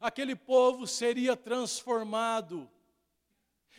aquele 0.00 0.36
povo 0.36 0.86
seria 0.86 1.36
transformado 1.36 2.70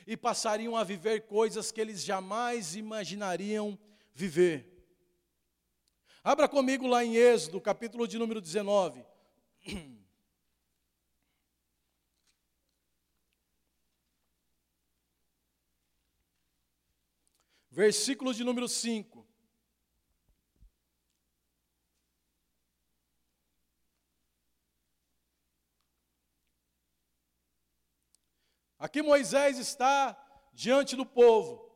e 0.06 0.16
passariam 0.18 0.76
a 0.76 0.84
viver 0.84 1.28
coisas 1.28 1.72
que 1.72 1.82
eles 1.82 2.04
jamais 2.04 2.76
imaginariam 2.76 3.78
viver. 4.14 4.78
Abra 6.24 6.48
comigo 6.48 6.88
lá 6.88 7.06
em 7.06 7.16
Êxodo, 7.16 7.62
capítulo 7.62 8.08
de 8.08 8.18
número 8.18 8.42
19. 8.42 9.06
Versículo 17.72 18.34
de 18.34 18.44
número 18.44 18.68
5. 18.68 19.17
Aqui 28.88 29.02
Moisés 29.02 29.58
está 29.58 30.18
diante 30.54 30.96
do 30.96 31.06
povo. 31.06 31.70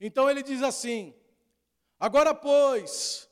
Então 0.00 0.30
ele 0.30 0.40
diz 0.40 0.62
assim: 0.62 1.12
Agora, 1.98 2.32
pois, 2.32 3.28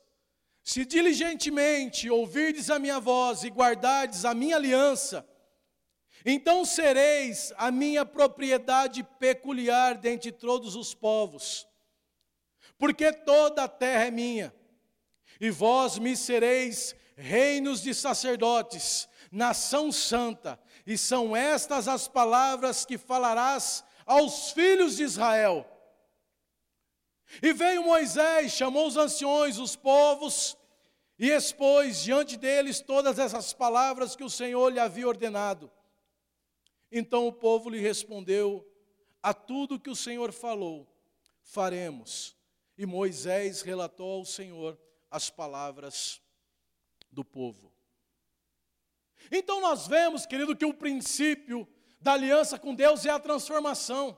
se 0.61 0.85
diligentemente 0.85 2.09
ouvirdes 2.09 2.69
a 2.69 2.77
minha 2.79 2.99
voz 2.99 3.45
e 3.45 3.49
guardardes 3.49 4.25
a 4.25 4.33
minha 4.33 4.57
aliança, 4.57 5.25
então 6.25 6.65
sereis 6.65 7.53
a 7.55 7.71
minha 7.71 8.05
propriedade 8.05 9.03
peculiar 9.17 9.97
dentre 9.97 10.33
todos 10.33 10.75
os 10.75 10.93
povos, 10.93 11.65
porque 12.77 13.13
toda 13.13 13.63
a 13.63 13.69
terra 13.69 14.07
é 14.07 14.11
minha, 14.11 14.53
e 15.39 15.49
vós 15.49 15.97
me 15.97 16.17
sereis 16.17 16.93
reinos 17.15 17.81
de 17.81 17.93
sacerdotes, 17.93 19.07
nação 19.31 19.91
santa, 19.91 20.59
e 20.85 20.97
são 20.97 21.35
estas 21.35 21.87
as 21.87 22.07
palavras 22.07 22.85
que 22.85 22.97
falarás 22.97 23.83
aos 24.05 24.51
filhos 24.51 24.97
de 24.97 25.03
Israel. 25.03 25.65
E 27.41 27.51
veio 27.53 27.83
Moisés, 27.83 28.53
chamou 28.53 28.87
os 28.87 28.95
anciões, 28.95 29.57
os 29.57 29.75
povos, 29.75 30.57
e 31.19 31.29
expôs 31.29 32.03
diante 32.03 32.37
deles 32.37 32.79
todas 32.79 33.19
essas 33.19 33.51
palavras 33.53 34.15
que 34.15 34.23
o 34.23 34.29
Senhor 34.29 34.69
lhe 34.69 34.79
havia 34.79 35.07
ordenado. 35.07 35.69
Então 36.91 37.27
o 37.27 37.33
povo 37.33 37.69
lhe 37.69 37.79
respondeu: 37.79 38.65
A 39.21 39.33
tudo 39.33 39.79
que 39.79 39.89
o 39.89 39.95
Senhor 39.95 40.31
falou, 40.31 40.87
faremos. 41.41 42.35
E 42.77 42.85
Moisés 42.85 43.61
relatou 43.61 44.19
ao 44.19 44.25
Senhor 44.25 44.79
as 45.09 45.29
palavras 45.29 46.21
do 47.11 47.25
povo. 47.25 47.73
Então 49.31 49.61
nós 49.61 49.87
vemos, 49.87 50.25
querido, 50.25 50.55
que 50.55 50.65
o 50.65 50.73
princípio 50.73 51.67
da 51.99 52.13
aliança 52.13 52.57
com 52.57 52.73
Deus 52.73 53.05
é 53.05 53.09
a 53.09 53.19
transformação. 53.19 54.17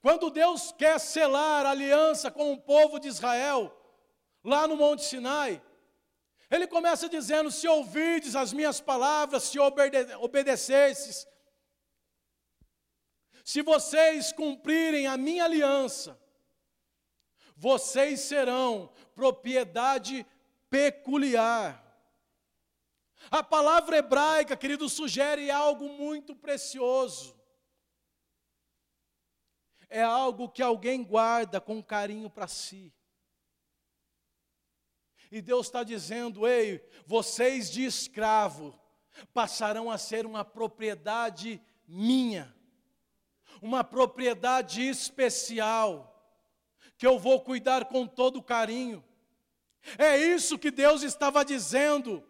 Quando 0.00 0.30
Deus 0.30 0.72
quer 0.72 0.98
selar 0.98 1.66
a 1.66 1.70
aliança 1.70 2.30
com 2.30 2.52
o 2.52 2.60
povo 2.60 2.98
de 2.98 3.08
Israel, 3.08 3.76
lá 4.42 4.66
no 4.66 4.76
Monte 4.76 5.04
Sinai, 5.04 5.62
ele 6.50 6.66
começa 6.66 7.08
dizendo: 7.08 7.50
Se 7.50 7.68
ouvides 7.68 8.34
as 8.34 8.52
minhas 8.52 8.80
palavras, 8.80 9.44
se 9.44 9.58
obede 9.58 10.12
obedecesses, 10.14 11.26
se 13.44 13.62
vocês 13.62 14.32
cumprirem 14.32 15.06
a 15.06 15.16
minha 15.16 15.44
aliança, 15.44 16.18
vocês 17.56 18.20
serão 18.20 18.90
propriedade 19.14 20.26
peculiar. 20.70 21.89
A 23.28 23.42
palavra 23.42 23.96
hebraica, 23.98 24.56
querido, 24.56 24.88
sugere 24.88 25.50
algo 25.50 25.88
muito 25.88 26.34
precioso. 26.34 27.38
É 29.88 30.02
algo 30.02 30.48
que 30.48 30.62
alguém 30.62 31.02
guarda 31.02 31.60
com 31.60 31.82
carinho 31.82 32.30
para 32.30 32.46
si. 32.46 32.94
E 35.30 35.42
Deus 35.42 35.66
está 35.66 35.82
dizendo: 35.82 36.46
ei, 36.46 36.84
vocês 37.04 37.70
de 37.70 37.84
escravo 37.84 38.78
passarão 39.34 39.90
a 39.90 39.98
ser 39.98 40.24
uma 40.24 40.44
propriedade 40.44 41.60
minha, 41.86 42.54
uma 43.60 43.82
propriedade 43.82 44.82
especial, 44.82 46.06
que 46.96 47.06
eu 47.06 47.18
vou 47.18 47.40
cuidar 47.40 47.86
com 47.86 48.06
todo 48.06 48.42
carinho. 48.42 49.04
É 49.98 50.16
isso 50.16 50.58
que 50.58 50.70
Deus 50.70 51.02
estava 51.02 51.44
dizendo 51.44 52.24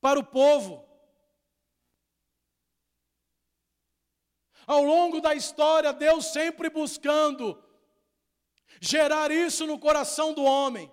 para 0.00 0.18
o 0.18 0.24
povo. 0.24 0.88
Ao 4.66 4.82
longo 4.82 5.20
da 5.20 5.34
história, 5.34 5.92
Deus 5.92 6.26
sempre 6.26 6.70
buscando 6.70 7.62
gerar 8.80 9.30
isso 9.30 9.66
no 9.66 9.78
coração 9.78 10.32
do 10.32 10.44
homem. 10.44 10.90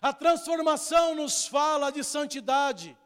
A 0.00 0.12
transformação 0.12 1.14
nos 1.14 1.46
fala 1.46 1.90
de 1.90 2.02
santidade. 2.02 2.96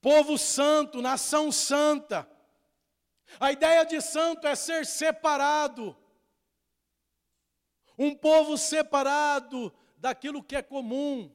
Povo 0.00 0.36
santo, 0.36 1.00
nação 1.00 1.50
santa. 1.50 2.28
A 3.40 3.50
ideia 3.50 3.84
de 3.84 4.00
santo 4.00 4.46
é 4.46 4.54
ser 4.54 4.86
separado 4.86 5.96
um 7.98 8.14
povo 8.14 8.56
separado 8.56 9.72
daquilo 9.96 10.42
que 10.42 10.56
é 10.56 10.62
comum, 10.62 11.30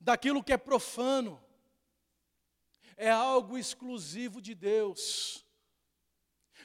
daquilo 0.00 0.42
que 0.42 0.52
é 0.52 0.56
profano. 0.56 1.42
É 2.96 3.10
algo 3.10 3.58
exclusivo 3.58 4.40
de 4.40 4.54
Deus. 4.54 5.44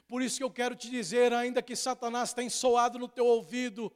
Por 0.07 0.21
isso 0.21 0.38
que 0.38 0.43
eu 0.43 0.51
quero 0.51 0.75
te 0.75 0.89
dizer, 0.89 1.34
ainda 1.34 1.62
que 1.62 1.75
Satanás 1.75 2.34
tenha 2.34 2.49
soado 2.49 2.99
no 2.99 3.07
teu 3.07 3.25
ouvido, 3.25 3.91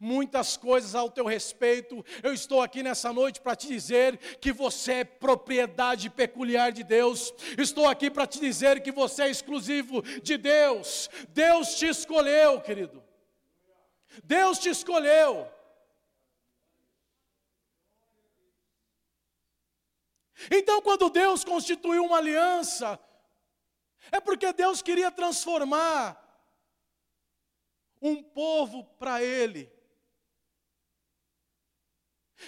muitas 0.00 0.56
coisas 0.56 0.94
ao 0.94 1.10
teu 1.10 1.24
respeito. 1.24 2.04
Eu 2.22 2.32
estou 2.32 2.60
aqui 2.60 2.82
nessa 2.82 3.12
noite 3.12 3.40
para 3.40 3.56
te 3.56 3.68
dizer 3.68 4.16
que 4.40 4.52
você 4.52 4.92
é 4.92 5.04
propriedade 5.04 6.10
peculiar 6.10 6.72
de 6.72 6.82
Deus. 6.82 7.32
Estou 7.58 7.86
aqui 7.86 8.10
para 8.10 8.26
te 8.26 8.40
dizer 8.40 8.82
que 8.82 8.92
você 8.92 9.24
é 9.24 9.30
exclusivo 9.30 10.02
de 10.22 10.36
Deus. 10.36 11.08
Deus 11.30 11.74
te 11.74 11.86
escolheu, 11.86 12.60
querido. 12.60 13.01
Deus 14.24 14.58
te 14.58 14.68
escolheu. 14.68 15.50
Então, 20.50 20.82
quando 20.82 21.08
Deus 21.08 21.44
constituiu 21.44 22.04
uma 22.04 22.18
aliança, 22.18 22.98
é 24.10 24.20
porque 24.20 24.52
Deus 24.52 24.82
queria 24.82 25.10
transformar 25.10 26.18
um 28.00 28.22
povo 28.22 28.84
para 28.98 29.22
Ele. 29.22 29.72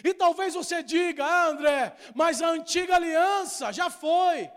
E 0.03 0.13
talvez 0.13 0.55
você 0.55 0.83
diga, 0.83 1.25
ah, 1.25 1.47
André, 1.47 1.97
mas 2.15 2.43
a 2.43 2.49
antiga 2.49 2.97
aliança 2.97 3.73
já 3.73 3.89
foi. 3.89 4.51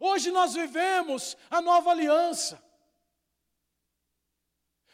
Hoje 0.00 0.30
nós 0.30 0.54
vivemos 0.54 1.36
a 1.50 1.60
nova 1.60 1.90
aliança 1.90 2.71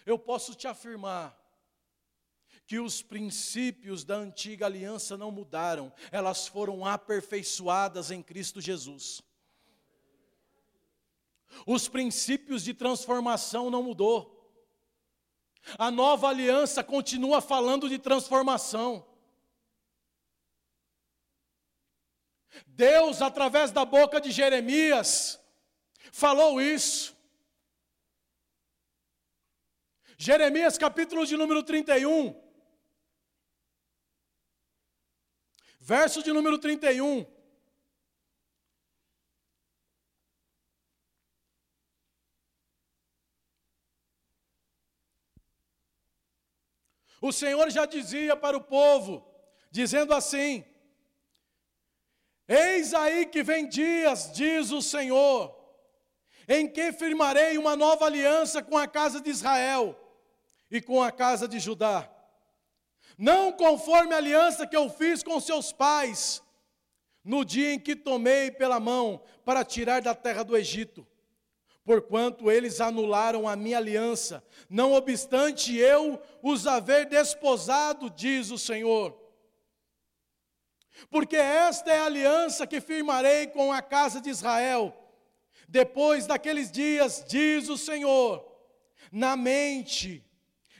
eu 0.08 0.18
posso 0.18 0.54
te 0.54 0.66
afirmar 0.66 1.38
que 2.66 2.78
os 2.78 3.02
princípios 3.02 4.04
da 4.04 4.16
antiga 4.16 4.64
aliança 4.64 5.16
não 5.18 5.30
mudaram, 5.30 5.92
elas 6.10 6.46
foram 6.46 6.84
aperfeiçoadas 6.84 8.10
em 8.10 8.22
Cristo 8.22 8.58
Jesus. 8.58 9.22
Os 11.66 11.88
princípios 11.88 12.62
de 12.62 12.72
transformação 12.72 13.70
não 13.70 13.82
mudou. 13.82 14.34
A 15.78 15.90
nova 15.90 16.28
aliança 16.28 16.82
continua 16.82 17.42
falando 17.42 17.88
de 17.88 17.98
transformação. 17.98 19.06
Deus, 22.66 23.20
através 23.20 23.70
da 23.70 23.84
boca 23.84 24.20
de 24.20 24.30
Jeremias, 24.30 25.38
falou 26.12 26.60
isso. 26.60 27.17
Jeremias, 30.20 30.76
capítulo 30.76 31.24
de 31.24 31.36
número 31.36 31.62
31. 31.62 32.34
Verso 35.78 36.24
de 36.24 36.32
número 36.32 36.58
31. 36.58 37.24
O 47.20 47.32
Senhor 47.32 47.70
já 47.70 47.86
dizia 47.86 48.36
para 48.36 48.56
o 48.56 48.60
povo, 48.60 49.24
dizendo 49.70 50.12
assim: 50.12 50.64
Eis 52.48 52.92
aí 52.92 53.24
que 53.24 53.44
vem 53.44 53.68
dias, 53.68 54.32
diz 54.32 54.72
o 54.72 54.82
Senhor, 54.82 55.56
em 56.48 56.66
que 56.66 56.92
firmarei 56.92 57.56
uma 57.56 57.76
nova 57.76 58.06
aliança 58.06 58.60
com 58.60 58.76
a 58.76 58.88
casa 58.88 59.20
de 59.20 59.30
Israel 59.30 60.06
e 60.70 60.80
com 60.80 61.02
a 61.02 61.10
casa 61.10 61.48
de 61.48 61.58
Judá. 61.58 62.10
Não 63.16 63.52
conforme 63.52 64.14
a 64.14 64.18
aliança 64.18 64.66
que 64.66 64.76
eu 64.76 64.88
fiz 64.88 65.22
com 65.22 65.40
seus 65.40 65.72
pais, 65.72 66.42
no 67.24 67.44
dia 67.44 67.72
em 67.72 67.78
que 67.78 67.96
tomei 67.96 68.50
pela 68.50 68.78
mão 68.78 69.22
para 69.44 69.64
tirar 69.64 70.00
da 70.00 70.14
terra 70.14 70.42
do 70.42 70.56
Egito, 70.56 71.06
porquanto 71.84 72.50
eles 72.50 72.80
anularam 72.80 73.48
a 73.48 73.56
minha 73.56 73.78
aliança, 73.78 74.44
não 74.68 74.92
obstante 74.92 75.76
eu 75.76 76.20
os 76.42 76.66
haver 76.66 77.06
desposado, 77.06 78.10
diz 78.10 78.50
o 78.50 78.58
Senhor. 78.58 79.18
Porque 81.10 81.36
esta 81.36 81.92
é 81.92 81.98
a 81.98 82.06
aliança 82.06 82.66
que 82.66 82.80
firmarei 82.80 83.46
com 83.46 83.72
a 83.72 83.80
casa 83.80 84.20
de 84.20 84.30
Israel 84.30 84.94
depois 85.68 86.26
daqueles 86.26 86.70
dias, 86.72 87.22
diz 87.28 87.68
o 87.68 87.76
Senhor, 87.76 88.42
na 89.12 89.36
mente 89.36 90.24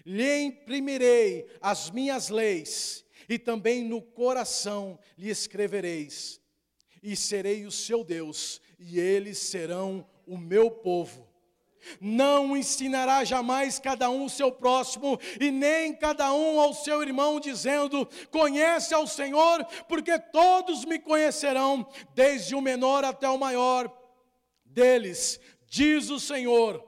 lhe 0.05 0.43
imprimirei 0.43 1.47
as 1.61 1.91
minhas 1.91 2.29
leis, 2.29 3.05
e 3.29 3.39
também 3.39 3.85
no 3.85 4.01
coração 4.01 4.99
lhe 5.17 5.29
escrevereis, 5.29 6.41
e 7.03 7.15
serei 7.15 7.67
o 7.67 7.71
seu 7.71 8.03
Deus, 8.03 8.61
e 8.79 8.99
eles 8.99 9.39
serão 9.39 10.07
o 10.27 10.37
meu 10.37 10.71
povo. 10.71 11.29
Não 12.01 12.57
ensinará 12.57 13.25
jamais 13.25 13.79
cada 13.79 14.11
um 14.11 14.25
o 14.25 14.31
seu 14.31 14.51
próximo, 14.51 15.19
e 15.41 15.51
nem 15.51 15.95
cada 15.95 16.33
um 16.33 16.61
ao 16.61 16.75
seu 16.75 17.03
irmão, 17.03 17.41
dizendo: 17.41 18.07
Conhece 18.31 18.93
ao 18.93 19.07
Senhor, 19.07 19.65
porque 19.89 20.19
todos 20.19 20.85
me 20.85 20.99
conhecerão, 20.99 21.87
desde 22.15 22.55
o 22.55 22.61
menor 22.61 23.05
até 23.05 23.29
o 23.29 23.39
maior 23.39 23.91
deles, 24.65 25.41
diz 25.67 26.11
o 26.11 26.21
Senhor. 26.21 26.88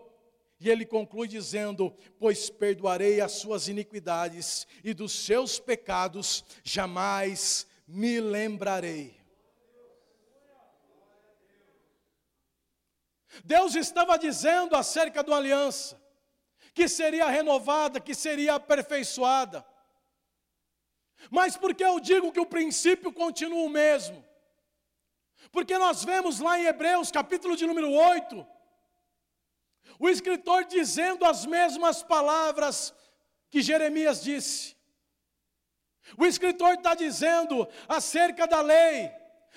E 0.61 0.69
ele 0.69 0.85
conclui 0.85 1.27
dizendo: 1.27 1.91
Pois 2.19 2.51
perdoarei 2.51 3.21
as 3.21 3.33
suas 3.33 3.67
iniquidades 3.67 4.67
e 4.85 4.93
dos 4.93 5.13
seus 5.13 5.59
pecados 5.59 6.45
jamais 6.63 7.67
me 7.89 8.21
lembrarei. 8.21 9.19
Deus 13.43 13.75
estava 13.75 14.19
dizendo 14.19 14.77
acerca 14.77 15.25
de 15.25 15.31
uma 15.31 15.39
aliança, 15.39 16.01
que 16.75 16.87
seria 16.89 17.27
renovada, 17.29 17.99
que 17.99 18.15
seria 18.15 18.57
aperfeiçoada. 18.57 19.65
Mas 21.31 21.57
por 21.57 21.75
que 21.75 21.85
eu 21.85 21.99
digo 21.99 22.33
que 22.33 22.41
o 22.41 22.47
princípio 22.47 23.13
continua 23.13 23.65
o 23.65 23.71
mesmo? 23.71 24.25
Porque 25.51 25.77
nós 25.79 26.05
vemos 26.05 26.39
lá 26.39 26.59
em 26.59 26.67
Hebreus, 26.67 27.11
capítulo 27.11 27.57
de 27.57 27.67
número 27.67 27.91
8, 27.91 28.47
o 29.99 30.09
escritor 30.09 30.65
dizendo 30.65 31.25
as 31.25 31.45
mesmas 31.47 32.03
palavras 32.03 32.95
que 33.51 33.63
Jeremias 33.63 34.23
disse. 34.23 34.77
O 36.17 36.25
escritor 36.25 36.75
está 36.75 36.95
dizendo 36.95 37.69
acerca 37.89 38.47
da 38.47 38.61
lei, 38.61 39.11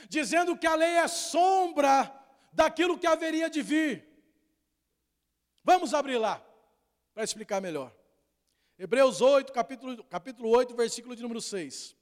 dizendo 0.09 0.57
que 0.57 0.67
a 0.67 0.75
lei 0.75 0.97
é 0.97 1.07
sombra 1.07 2.13
daquilo 2.51 2.97
que 2.97 3.07
haveria 3.07 3.49
de 3.49 3.61
vir. 3.61 4.07
Vamos 5.63 5.93
abrir 5.93 6.17
lá, 6.17 6.43
para 7.13 7.23
explicar 7.23 7.61
melhor. 7.61 7.93
Hebreus 8.77 9.21
8, 9.21 9.53
capítulo, 9.53 10.03
capítulo 10.05 10.49
8, 10.49 10.75
versículo 10.75 11.15
de 11.15 11.21
número 11.21 11.39
6. 11.39 11.95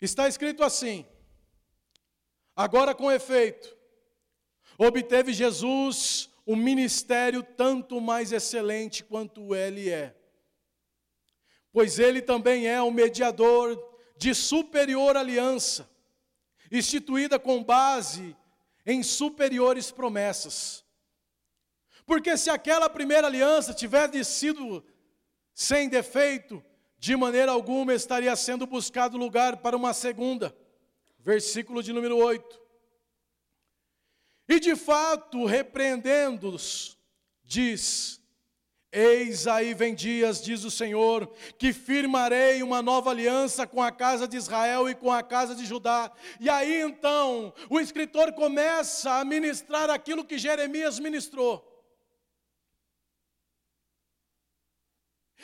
Está 0.00 0.26
escrito 0.28 0.64
assim: 0.64 1.06
Agora 2.56 2.94
com 2.94 3.12
efeito, 3.12 3.76
obteve 4.78 5.32
Jesus 5.32 6.30
um 6.46 6.56
ministério 6.56 7.42
tanto 7.42 8.00
mais 8.00 8.32
excelente 8.32 9.04
quanto 9.04 9.54
ele 9.54 9.90
é, 9.90 10.16
pois 11.72 11.98
ele 11.98 12.22
também 12.22 12.66
é 12.66 12.80
o 12.80 12.90
mediador 12.90 13.78
de 14.16 14.34
superior 14.34 15.16
aliança, 15.16 15.88
instituída 16.70 17.38
com 17.38 17.62
base 17.62 18.36
em 18.84 19.02
superiores 19.02 19.90
promessas. 19.90 20.84
Porque 22.04 22.36
se 22.36 22.50
aquela 22.50 22.90
primeira 22.90 23.26
aliança 23.26 23.72
tivesse 23.72 24.24
sido 24.24 24.84
sem 25.54 25.88
defeito, 25.88 26.64
de 27.00 27.16
maneira 27.16 27.50
alguma 27.50 27.94
estaria 27.94 28.36
sendo 28.36 28.66
buscado 28.66 29.16
lugar 29.16 29.56
para 29.56 29.74
uma 29.74 29.94
segunda. 29.94 30.54
Versículo 31.18 31.82
de 31.82 31.94
número 31.94 32.18
8. 32.18 32.60
E 34.46 34.60
de 34.60 34.76
fato, 34.76 35.46
repreendendo-os, 35.46 36.98
diz: 37.42 38.20
Eis 38.92 39.46
aí 39.46 39.72
vem 39.72 39.94
dias, 39.94 40.42
diz 40.42 40.62
o 40.62 40.70
Senhor, 40.70 41.26
que 41.56 41.72
firmarei 41.72 42.62
uma 42.62 42.82
nova 42.82 43.10
aliança 43.10 43.66
com 43.66 43.82
a 43.82 43.90
casa 43.90 44.28
de 44.28 44.36
Israel 44.36 44.86
e 44.86 44.94
com 44.94 45.10
a 45.10 45.22
casa 45.22 45.54
de 45.54 45.64
Judá. 45.64 46.12
E 46.38 46.50
aí 46.50 46.82
então, 46.82 47.54
o 47.70 47.80
escritor 47.80 48.34
começa 48.34 49.12
a 49.12 49.24
ministrar 49.24 49.88
aquilo 49.88 50.22
que 50.22 50.36
Jeremias 50.36 50.98
ministrou. 50.98 51.69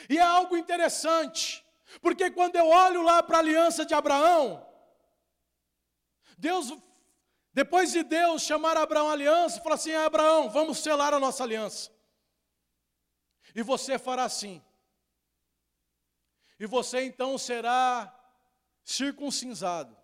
E 0.09 0.17
é 0.17 0.21
algo 0.21 0.57
interessante, 0.57 1.65
porque 2.01 2.29
quando 2.31 2.55
eu 2.55 2.67
olho 2.67 3.01
lá 3.03 3.21
para 3.23 3.37
a 3.37 3.39
aliança 3.39 3.85
de 3.85 3.93
Abraão, 3.93 4.65
Deus, 6.37 6.71
depois 7.53 7.91
de 7.91 8.03
Deus 8.03 8.41
chamar 8.43 8.77
Abraão 8.77 9.09
a 9.09 9.13
aliança, 9.13 9.61
fala 9.61 9.75
assim: 9.75 9.93
Abraão, 9.93 10.49
vamos 10.49 10.79
selar 10.79 11.13
a 11.13 11.19
nossa 11.19 11.43
aliança. 11.43 11.91
E 13.55 13.63
você 13.63 13.97
fará 13.97 14.23
assim. 14.25 14.63
E 16.59 16.65
você 16.65 17.01
então 17.01 17.37
será 17.37 18.13
circuncisado. 18.83 19.95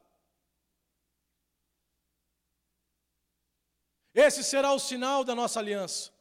Esse 4.13 4.43
será 4.43 4.71
o 4.71 4.79
sinal 4.79 5.23
da 5.23 5.34
nossa 5.34 5.60
aliança. 5.60 6.12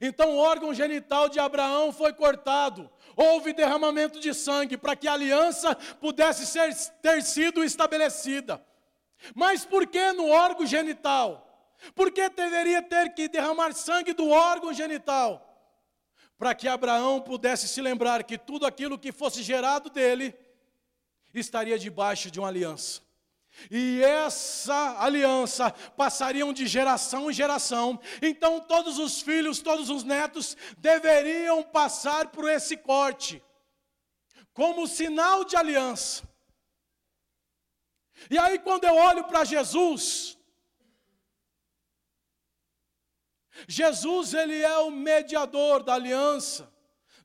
Então 0.00 0.30
o 0.32 0.38
órgão 0.38 0.72
genital 0.72 1.28
de 1.28 1.38
Abraão 1.38 1.92
foi 1.92 2.12
cortado. 2.12 2.90
Houve 3.16 3.52
derramamento 3.52 4.18
de 4.18 4.32
sangue 4.32 4.76
para 4.76 4.96
que 4.96 5.06
a 5.06 5.12
aliança 5.12 5.74
pudesse 6.00 6.46
ser, 6.46 6.74
ter 7.02 7.22
sido 7.22 7.62
estabelecida. 7.62 8.64
Mas 9.34 9.64
por 9.64 9.86
que 9.86 10.12
no 10.12 10.28
órgão 10.28 10.66
genital? 10.66 11.48
Por 11.94 12.10
que 12.10 12.28
deveria 12.28 12.80
ter 12.80 13.12
que 13.12 13.28
derramar 13.28 13.72
sangue 13.72 14.12
do 14.12 14.28
órgão 14.28 14.72
genital? 14.72 15.48
Para 16.38 16.54
que 16.54 16.66
Abraão 16.66 17.20
pudesse 17.20 17.68
se 17.68 17.80
lembrar 17.80 18.24
que 18.24 18.38
tudo 18.38 18.66
aquilo 18.66 18.98
que 18.98 19.12
fosse 19.12 19.42
gerado 19.42 19.90
dele 19.90 20.34
estaria 21.34 21.78
debaixo 21.78 22.30
de 22.30 22.38
uma 22.38 22.48
aliança. 22.48 23.00
E 23.70 24.02
essa 24.02 24.98
aliança 25.00 25.70
passariam 25.96 26.52
de 26.52 26.66
geração 26.66 27.30
em 27.30 27.34
geração. 27.34 28.00
Então 28.20 28.60
todos 28.60 28.98
os 28.98 29.20
filhos, 29.20 29.60
todos 29.60 29.90
os 29.90 30.02
netos 30.04 30.56
deveriam 30.78 31.62
passar 31.62 32.28
por 32.28 32.48
esse 32.48 32.76
corte, 32.76 33.42
como 34.52 34.86
sinal 34.86 35.44
de 35.44 35.56
aliança. 35.56 36.28
E 38.30 38.38
aí 38.38 38.58
quando 38.58 38.84
eu 38.84 38.94
olho 38.94 39.24
para 39.24 39.44
Jesus, 39.44 40.38
Jesus 43.68 44.34
ele 44.34 44.60
é 44.60 44.78
o 44.78 44.90
mediador 44.90 45.82
da 45.82 45.94
aliança, 45.94 46.72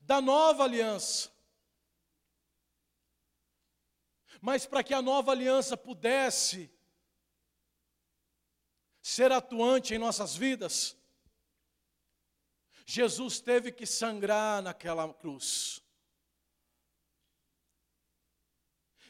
da 0.02 0.22
nova 0.22 0.64
aliança. 0.64 1.37
Mas 4.42 4.66
para 4.66 4.84
que 4.84 4.94
a 4.94 5.02
nova 5.02 5.32
aliança 5.32 5.76
pudesse 5.76 6.72
ser 9.02 9.32
atuante 9.32 9.94
em 9.94 9.98
nossas 9.98 10.36
vidas, 10.36 10.98
Jesus 12.86 13.40
teve 13.40 13.72
que 13.72 13.86
sangrar 13.86 14.62
naquela 14.62 15.14
cruz. 15.14 15.82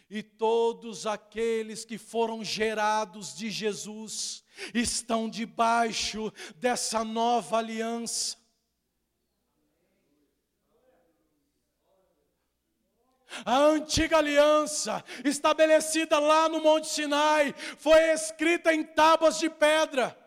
E 0.09 0.23
todos 0.23 1.05
aqueles 1.05 1.83
que 1.83 1.97
foram 1.97 2.43
gerados 2.43 3.35
de 3.35 3.49
Jesus 3.51 4.43
estão 4.73 5.29
debaixo 5.29 6.31
dessa 6.55 7.03
nova 7.03 7.57
aliança. 7.57 8.37
A 13.45 13.57
antiga 13.57 14.17
aliança, 14.17 15.03
estabelecida 15.23 16.17
lá 16.17 16.47
no 16.47 16.61
Monte 16.61 16.87
Sinai, 16.87 17.53
foi 17.77 17.99
escrita 18.13 18.73
em 18.73 18.83
tábuas 18.83 19.37
de 19.37 19.49
pedra. 19.49 20.17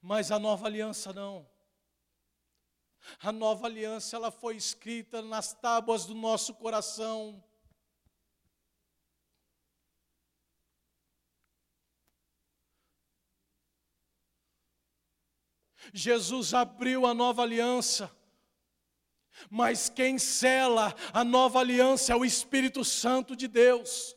Mas 0.00 0.30
a 0.30 0.38
nova 0.38 0.66
aliança 0.66 1.12
não. 1.12 1.48
A 3.20 3.30
nova 3.30 3.66
aliança 3.66 4.16
ela 4.16 4.30
foi 4.30 4.56
escrita 4.56 5.22
nas 5.22 5.52
tábuas 5.52 6.06
do 6.06 6.14
nosso 6.14 6.54
coração. 6.54 7.42
Jesus 15.92 16.52
abriu 16.52 17.06
a 17.06 17.14
nova 17.14 17.42
aliança. 17.42 18.10
Mas 19.50 19.88
quem 19.88 20.18
cela 20.18 20.94
a 21.12 21.24
nova 21.24 21.60
aliança 21.60 22.12
é 22.12 22.16
o 22.16 22.24
Espírito 22.24 22.84
Santo 22.84 23.36
de 23.36 23.48
Deus. 23.48 24.16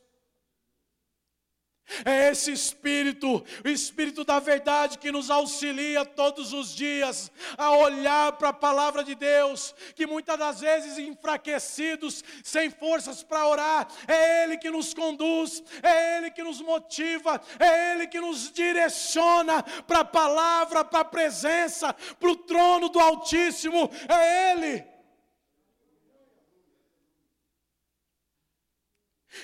É 2.06 2.30
esse 2.30 2.52
Espírito, 2.52 3.44
o 3.66 3.68
Espírito 3.68 4.24
da 4.24 4.40
verdade, 4.40 4.98
que 4.98 5.12
nos 5.12 5.30
auxilia 5.30 6.06
todos 6.06 6.54
os 6.54 6.76
dias 6.76 7.32
a 7.58 7.72
olhar 7.72 8.34
para 8.34 8.50
a 8.50 8.54
palavra 8.54 9.04
de 9.04 9.16
Deus, 9.16 9.74
que 9.96 10.06
muitas 10.06 10.38
das 10.38 10.62
vezes 10.62 10.98
enfraquecidos, 10.98 12.24
sem 12.44 12.70
forças 12.70 13.24
para 13.24 13.48
orar, 13.48 13.88
é 14.08 14.44
Ele 14.44 14.58
que 14.58 14.70
nos 14.70 14.94
conduz, 14.94 15.64
é 15.82 16.18
Ele 16.18 16.32
que 16.32 16.44
nos 16.44 16.62
motiva, 16.62 17.42
é 17.60 17.94
Ele 17.94 18.08
que 18.08 18.20
nos 18.20 18.52
direciona 18.52 19.64
para 19.88 20.02
a 20.02 20.06
palavra, 20.06 20.86
para 20.86 21.00
a 21.00 21.06
presença, 21.06 21.94
para 22.20 22.30
o 22.30 22.36
trono 22.36 22.90
do 22.90 23.00
Altíssimo, 23.00 23.90
é 24.08 24.52
Ele. 24.52 24.99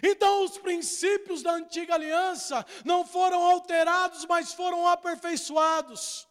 Então, 0.01 0.43
os 0.43 0.57
princípios 0.57 1.43
da 1.43 1.51
antiga 1.51 1.93
aliança 1.93 2.65
não 2.83 3.05
foram 3.05 3.43
alterados, 3.43 4.25
mas 4.25 4.53
foram 4.53 4.87
aperfeiçoados. 4.87 6.27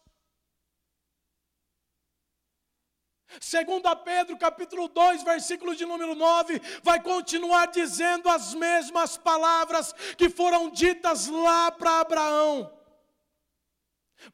Segundo 3.39 3.87
a 3.87 3.95
Pedro, 3.95 4.37
capítulo 4.37 4.87
2, 4.87 5.23
versículo 5.23 5.75
de 5.75 5.85
número 5.85 6.15
9, 6.15 6.61
vai 6.83 7.01
continuar 7.01 7.67
dizendo 7.67 8.29
as 8.29 8.53
mesmas 8.53 9.17
palavras 9.17 9.93
que 10.17 10.29
foram 10.29 10.69
ditas 10.69 11.27
lá 11.27 11.71
para 11.71 11.99
Abraão, 11.99 12.71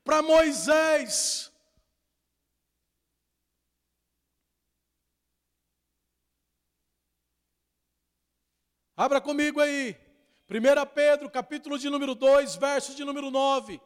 para 0.04 0.22
Moisés, 0.22 1.51
Abra 9.04 9.20
comigo 9.20 9.60
aí. 9.60 9.98
1 10.48 10.86
Pedro, 10.94 11.28
capítulo 11.28 11.80
de 11.80 11.90
número 11.90 12.14
2, 12.14 12.56
verso 12.56 12.94
de 12.94 13.04
número 13.04 13.32
9. 13.32 13.82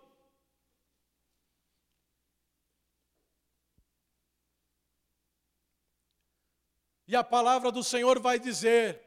E 7.08 7.15
a 7.15 7.23
palavra 7.23 7.71
do 7.71 7.82
Senhor 7.82 8.19
vai 8.19 8.38
dizer, 8.38 9.01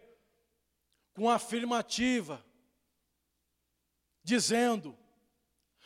com 1.12 1.28
afirmativa, 1.28 2.42
dizendo: 4.22 4.96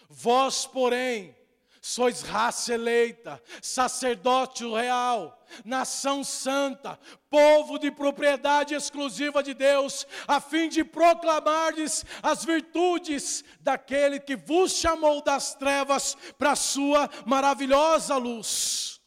Vós, 0.08 0.68
porém, 0.68 1.36
sois 1.84 2.22
raça 2.22 2.72
eleita, 2.72 3.42
sacerdócio 3.60 4.76
real, 4.76 5.44
nação 5.64 6.22
santa, 6.22 6.96
povo 7.28 7.76
de 7.76 7.90
propriedade 7.90 8.72
exclusiva 8.72 9.42
de 9.42 9.52
Deus, 9.52 10.06
a 10.28 10.40
fim 10.40 10.68
de 10.68 10.84
proclamardes 10.84 12.04
as 12.22 12.44
virtudes 12.44 13.42
daquele 13.58 14.20
que 14.20 14.36
vos 14.36 14.76
chamou 14.76 15.20
das 15.22 15.56
trevas 15.56 16.16
para 16.38 16.52
a 16.52 16.56
sua 16.56 17.10
maravilhosa 17.26 18.16
luz. 18.16 19.00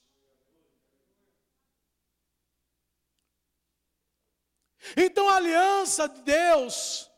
Então 4.97 5.29
a 5.29 5.37
aliança 5.37 6.09
de 6.09 6.21
Deus 6.23 7.09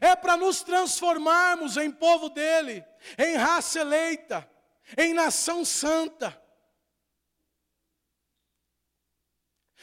é 0.00 0.14
para 0.14 0.36
nos 0.36 0.62
transformarmos 0.62 1.76
em 1.76 1.90
povo 1.90 2.28
dele, 2.28 2.84
em 3.18 3.36
raça 3.36 3.80
eleita, 3.80 4.50
em 4.96 5.12
nação 5.12 5.64
santa. 5.64 6.40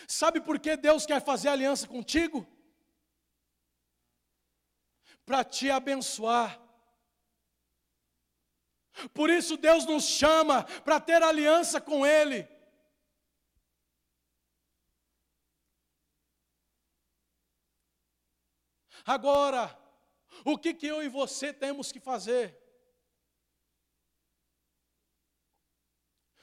Sabe 0.07 0.41
por 0.41 0.59
que 0.59 0.75
Deus 0.75 1.05
quer 1.05 1.23
fazer 1.23 1.49
aliança 1.49 1.87
contigo? 1.87 2.47
Para 5.25 5.43
te 5.43 5.69
abençoar. 5.69 6.59
Por 9.13 9.29
isso 9.29 9.55
Deus 9.57 9.85
nos 9.85 10.03
chama 10.03 10.63
para 10.81 10.99
ter 10.99 11.23
aliança 11.23 11.79
com 11.79 12.05
Ele. 12.05 12.47
Agora, 19.05 19.77
o 20.45 20.57
que, 20.57 20.73
que 20.73 20.87
eu 20.87 21.01
e 21.01 21.09
você 21.09 21.51
temos 21.51 21.91
que 21.91 21.99
fazer? 21.99 22.60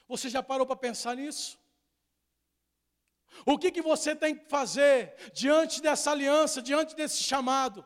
Você 0.09 0.27
já 0.27 0.41
parou 0.41 0.65
para 0.65 0.75
pensar 0.75 1.15
nisso? 1.15 1.57
O 3.45 3.59
que, 3.59 3.71
que 3.71 3.81
você 3.81 4.15
tem 4.15 4.35
que 4.35 4.49
fazer 4.49 5.15
diante 5.33 5.81
dessa 5.81 6.09
aliança, 6.09 6.63
diante 6.63 6.95
desse 6.95 7.21
chamado? 7.21 7.85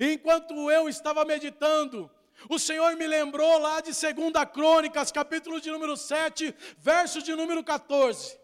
Enquanto 0.00 0.70
eu 0.70 0.88
estava 0.88 1.24
meditando, 1.24 2.08
o 2.48 2.60
Senhor 2.60 2.96
me 2.96 3.08
lembrou 3.08 3.58
lá 3.58 3.80
de 3.80 3.90
2 3.90 4.50
Crônicas, 4.52 5.10
capítulo 5.10 5.60
de 5.60 5.72
número 5.72 5.96
7, 5.96 6.54
verso 6.78 7.20
de 7.20 7.34
número 7.34 7.64
14. 7.64 8.40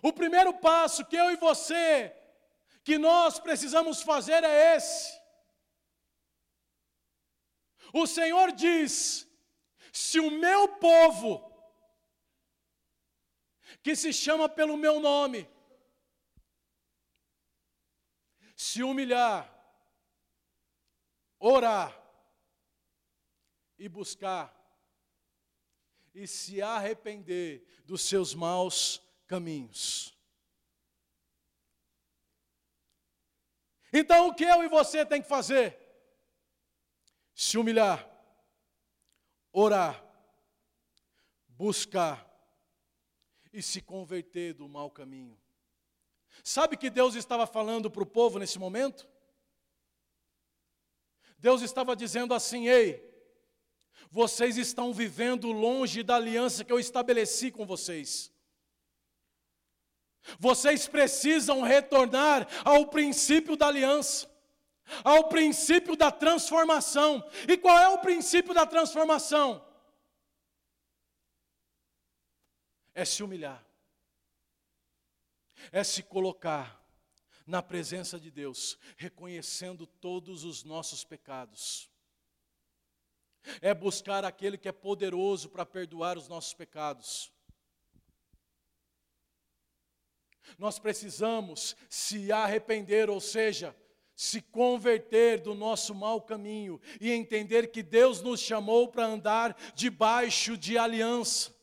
O 0.00 0.10
primeiro 0.10 0.54
passo 0.54 1.04
que 1.04 1.16
eu 1.16 1.30
e 1.30 1.36
você, 1.36 2.16
que 2.82 2.96
nós 2.96 3.38
precisamos 3.38 4.02
fazer 4.02 4.42
é 4.42 4.76
esse. 4.76 5.21
O 7.92 8.06
Senhor 8.06 8.52
diz: 8.52 9.28
se 9.92 10.18
o 10.18 10.30
meu 10.30 10.68
povo, 10.76 11.52
que 13.82 13.94
se 13.94 14.12
chama 14.12 14.48
pelo 14.48 14.76
meu 14.76 14.98
nome, 14.98 15.48
se 18.56 18.82
humilhar, 18.82 19.52
orar 21.38 22.00
e 23.78 23.88
buscar, 23.88 24.56
e 26.14 26.26
se 26.26 26.62
arrepender 26.62 27.66
dos 27.84 28.02
seus 28.02 28.34
maus 28.34 29.02
caminhos. 29.26 30.16
Então, 33.92 34.28
o 34.28 34.34
que 34.34 34.44
eu 34.44 34.62
e 34.64 34.68
você 34.68 35.04
tem 35.04 35.20
que 35.20 35.28
fazer? 35.28 35.81
Se 37.34 37.58
humilhar, 37.58 38.08
orar, 39.52 40.04
buscar 41.48 42.28
e 43.52 43.62
se 43.62 43.80
converter 43.80 44.54
do 44.54 44.68
mau 44.68 44.90
caminho. 44.90 45.38
Sabe 46.42 46.76
que 46.76 46.90
Deus 46.90 47.14
estava 47.14 47.46
falando 47.46 47.90
para 47.90 48.02
o 48.02 48.06
povo 48.06 48.38
nesse 48.38 48.58
momento? 48.58 49.08
Deus 51.38 51.60
estava 51.60 51.94
dizendo 51.94 52.34
assim: 52.34 52.68
ei, 52.68 53.12
vocês 54.10 54.56
estão 54.56 54.92
vivendo 54.92 55.52
longe 55.52 56.02
da 56.02 56.16
aliança 56.16 56.64
que 56.64 56.72
eu 56.72 56.78
estabeleci 56.78 57.50
com 57.50 57.66
vocês. 57.66 58.32
Vocês 60.38 60.86
precisam 60.86 61.62
retornar 61.62 62.46
ao 62.64 62.86
princípio 62.86 63.56
da 63.56 63.66
aliança, 63.66 64.31
ao 65.04 65.28
princípio 65.28 65.96
da 65.96 66.10
transformação. 66.10 67.24
E 67.48 67.56
qual 67.56 67.78
é 67.78 67.88
o 67.88 67.98
princípio 67.98 68.54
da 68.54 68.66
transformação? 68.66 69.64
É 72.94 73.04
se 73.04 73.22
humilhar, 73.22 73.64
é 75.70 75.82
se 75.82 76.02
colocar 76.02 76.82
na 77.46 77.62
presença 77.62 78.20
de 78.20 78.30
Deus, 78.30 78.78
reconhecendo 78.96 79.86
todos 79.86 80.44
os 80.44 80.62
nossos 80.62 81.04
pecados, 81.04 81.90
é 83.60 83.74
buscar 83.74 84.24
aquele 84.24 84.56
que 84.56 84.68
é 84.68 84.72
poderoso 84.72 85.48
para 85.48 85.66
perdoar 85.66 86.16
os 86.16 86.28
nossos 86.28 86.54
pecados. 86.54 87.32
Nós 90.58 90.78
precisamos 90.78 91.76
se 91.88 92.30
arrepender, 92.30 93.08
ou 93.08 93.20
seja, 93.20 93.74
se 94.14 94.40
converter 94.40 95.40
do 95.40 95.54
nosso 95.54 95.94
mau 95.94 96.20
caminho 96.20 96.80
e 97.00 97.10
entender 97.10 97.70
que 97.70 97.82
Deus 97.82 98.20
nos 98.20 98.40
chamou 98.40 98.88
para 98.88 99.06
andar 99.06 99.56
debaixo 99.74 100.56
de 100.56 100.76
aliança. 100.76 101.54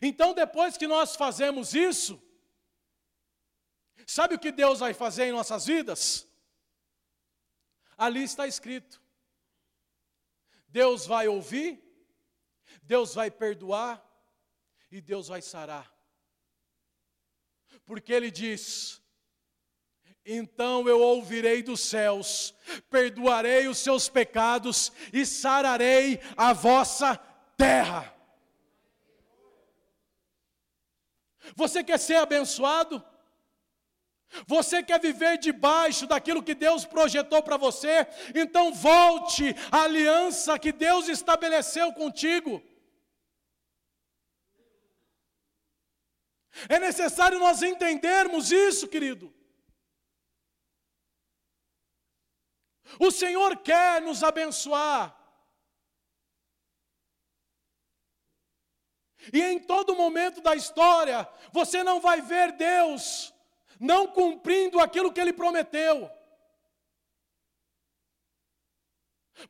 Então, 0.00 0.34
depois 0.34 0.76
que 0.76 0.86
nós 0.86 1.16
fazemos 1.16 1.74
isso, 1.74 2.22
sabe 4.06 4.34
o 4.34 4.38
que 4.38 4.52
Deus 4.52 4.80
vai 4.80 4.94
fazer 4.94 5.24
em 5.24 5.32
nossas 5.32 5.66
vidas? 5.66 6.26
Ali 7.96 8.22
está 8.22 8.46
escrito: 8.46 9.02
Deus 10.68 11.06
vai 11.06 11.26
ouvir, 11.26 11.82
Deus 12.82 13.14
vai 13.14 13.30
perdoar 13.30 14.04
e 14.90 15.00
Deus 15.00 15.28
vai 15.28 15.42
sarar. 15.42 15.97
Porque 17.88 18.12
Ele 18.12 18.30
diz: 18.30 19.00
então 20.26 20.86
eu 20.86 21.00
ouvirei 21.00 21.62
dos 21.62 21.80
céus, 21.80 22.54
perdoarei 22.90 23.66
os 23.66 23.78
seus 23.78 24.10
pecados 24.10 24.92
e 25.10 25.24
sararei 25.24 26.20
a 26.36 26.52
vossa 26.52 27.16
terra. 27.56 28.14
Você 31.56 31.82
quer 31.82 31.98
ser 31.98 32.16
abençoado? 32.16 33.02
Você 34.46 34.82
quer 34.82 35.00
viver 35.00 35.38
debaixo 35.38 36.06
daquilo 36.06 36.42
que 36.42 36.54
Deus 36.54 36.84
projetou 36.84 37.42
para 37.42 37.56
você? 37.56 38.06
Então 38.34 38.74
volte 38.74 39.56
à 39.72 39.84
aliança 39.84 40.58
que 40.58 40.72
Deus 40.72 41.08
estabeleceu 41.08 41.90
contigo. 41.94 42.62
É 46.68 46.78
necessário 46.78 47.38
nós 47.38 47.62
entendermos 47.62 48.50
isso, 48.50 48.88
querido. 48.88 49.34
O 52.98 53.10
Senhor 53.10 53.58
quer 53.58 54.00
nos 54.00 54.24
abençoar. 54.24 55.14
E 59.32 59.42
em 59.42 59.58
todo 59.58 59.94
momento 59.94 60.40
da 60.40 60.54
história, 60.54 61.28
você 61.52 61.82
não 61.82 62.00
vai 62.00 62.22
ver 62.22 62.52
Deus 62.52 63.34
não 63.78 64.08
cumprindo 64.08 64.80
aquilo 64.80 65.12
que 65.12 65.20
ele 65.20 65.32
prometeu. 65.32 66.10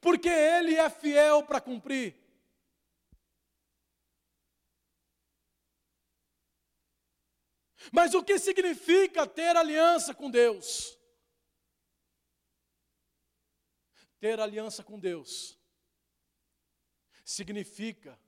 Porque 0.00 0.28
ele 0.28 0.76
é 0.76 0.90
fiel 0.90 1.42
para 1.42 1.60
cumprir. 1.60 2.14
Mas 7.92 8.14
o 8.14 8.22
que 8.22 8.38
significa 8.38 9.26
ter 9.26 9.56
aliança 9.56 10.14
com 10.14 10.30
Deus? 10.30 10.98
Ter 14.20 14.40
aliança 14.40 14.82
com 14.82 14.98
Deus 14.98 15.58
significa 17.24 18.18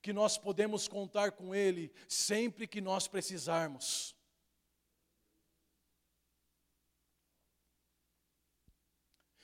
que 0.00 0.12
nós 0.12 0.38
podemos 0.38 0.88
contar 0.88 1.32
com 1.32 1.54
Ele 1.54 1.92
sempre 2.08 2.66
que 2.66 2.80
nós 2.80 3.06
precisarmos. 3.06 4.16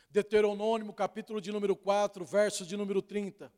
Deuteronômio, 0.08 0.92
capítulo 0.92 1.40
de 1.40 1.50
número 1.50 1.74
4, 1.76 2.24
verso 2.24 2.64
de 2.64 2.76
número 2.76 3.02
30. 3.02 3.52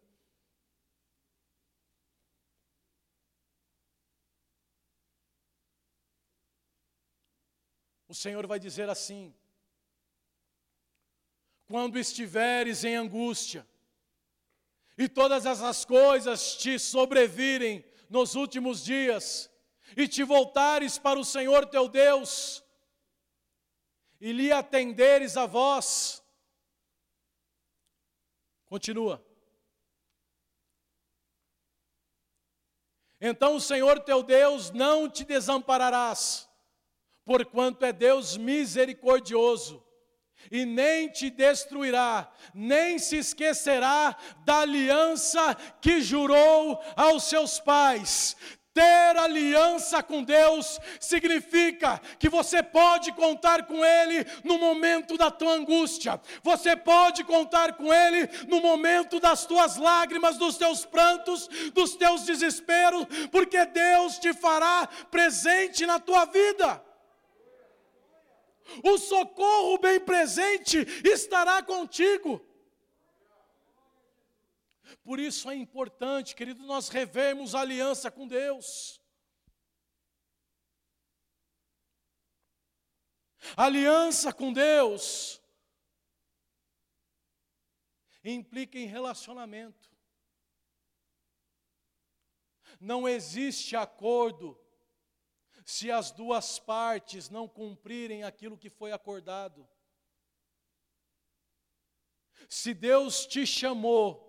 Senhor 8.16 8.46
vai 8.46 8.58
dizer 8.58 8.88
assim: 8.88 9.34
quando 11.66 11.98
estiveres 11.98 12.84
em 12.84 12.96
angústia, 12.96 13.66
e 14.98 15.08
todas 15.08 15.46
essas 15.46 15.84
coisas 15.84 16.56
te 16.56 16.78
sobrevirem 16.78 17.84
nos 18.08 18.34
últimos 18.34 18.84
dias, 18.84 19.50
e 19.96 20.08
te 20.08 20.22
voltares 20.22 20.98
para 20.98 21.18
o 21.18 21.24
Senhor 21.24 21.66
teu 21.66 21.88
Deus, 21.88 22.64
e 24.20 24.32
lhe 24.32 24.50
atenderes 24.52 25.36
a 25.36 25.46
voz, 25.46 26.22
Continua. 28.66 29.24
Então 33.20 33.56
o 33.56 33.60
Senhor 33.60 34.00
teu 34.00 34.22
Deus 34.22 34.70
não 34.70 35.08
te 35.08 35.24
desampararás, 35.24 36.45
porquanto 37.26 37.84
é 37.84 37.92
Deus 37.92 38.36
misericordioso, 38.36 39.84
e 40.50 40.64
nem 40.64 41.08
te 41.08 41.28
destruirá, 41.28 42.30
nem 42.54 43.00
se 43.00 43.16
esquecerá 43.16 44.16
da 44.44 44.60
aliança 44.60 45.56
que 45.80 46.00
jurou 46.00 46.80
aos 46.94 47.24
seus 47.24 47.58
pais. 47.58 48.36
Ter 48.72 49.16
aliança 49.16 50.02
com 50.02 50.22
Deus 50.22 50.78
significa 51.00 51.98
que 52.18 52.28
você 52.28 52.62
pode 52.62 53.10
contar 53.12 53.64
com 53.64 53.82
Ele 53.82 54.24
no 54.44 54.58
momento 54.58 55.16
da 55.16 55.30
tua 55.30 55.54
angústia, 55.54 56.20
você 56.42 56.76
pode 56.76 57.24
contar 57.24 57.72
com 57.72 57.92
Ele 57.92 58.28
no 58.46 58.60
momento 58.60 59.18
das 59.18 59.46
tuas 59.46 59.78
lágrimas, 59.78 60.36
dos 60.36 60.58
teus 60.58 60.84
prantos, 60.84 61.48
dos 61.72 61.96
teus 61.96 62.24
desesperos, 62.24 63.06
porque 63.32 63.64
Deus 63.64 64.18
te 64.18 64.34
fará 64.34 64.86
presente 65.10 65.86
na 65.86 65.98
tua 65.98 66.26
vida. 66.26 66.85
O 68.82 68.98
socorro 68.98 69.78
bem 69.78 70.00
presente 70.00 70.78
estará 71.04 71.62
contigo. 71.62 72.44
Por 75.02 75.20
isso 75.20 75.48
é 75.50 75.54
importante, 75.54 76.34
querido, 76.34 76.62
nós 76.64 76.88
revemos 76.88 77.54
a 77.54 77.60
aliança 77.60 78.10
com 78.10 78.26
Deus. 78.26 79.00
Aliança 83.56 84.32
com 84.32 84.52
Deus 84.52 85.40
implica 88.24 88.78
em 88.78 88.86
relacionamento. 88.86 89.88
Não 92.80 93.08
existe 93.08 93.76
acordo 93.76 94.58
se 95.66 95.90
as 95.90 96.12
duas 96.12 96.60
partes 96.60 97.28
não 97.28 97.48
cumprirem 97.48 98.22
aquilo 98.22 98.56
que 98.56 98.70
foi 98.70 98.92
acordado. 98.92 99.68
Se 102.48 102.72
Deus 102.72 103.26
te 103.26 103.44
chamou 103.44 104.25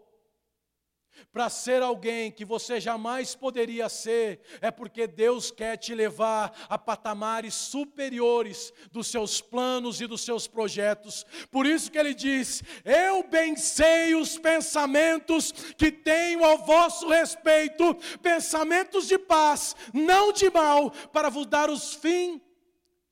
para 1.31 1.49
ser 1.49 1.81
alguém 1.81 2.31
que 2.31 2.45
você 2.45 2.79
jamais 2.79 3.35
poderia 3.35 3.89
ser, 3.89 4.39
é 4.61 4.71
porque 4.71 5.07
Deus 5.07 5.51
quer 5.51 5.77
te 5.77 5.93
levar 5.93 6.53
a 6.69 6.77
patamares 6.77 7.53
superiores 7.53 8.73
dos 8.91 9.07
seus 9.07 9.41
planos 9.41 10.01
e 10.01 10.07
dos 10.07 10.21
seus 10.21 10.47
projetos. 10.47 11.25
Por 11.51 11.65
isso 11.65 11.91
que 11.91 11.97
ele 11.97 12.13
diz: 12.13 12.63
Eu 12.83 13.23
bem 13.23 13.55
sei 13.55 14.15
os 14.15 14.37
pensamentos 14.37 15.51
que 15.77 15.91
tenho 15.91 16.43
ao 16.43 16.59
vosso 16.59 17.07
respeito, 17.07 17.95
pensamentos 18.21 19.07
de 19.07 19.17
paz, 19.17 19.75
não 19.93 20.31
de 20.31 20.49
mal, 20.49 20.91
para 21.11 21.29
vos 21.29 21.45
dar 21.45 21.69
os 21.69 21.93
fins 21.93 22.41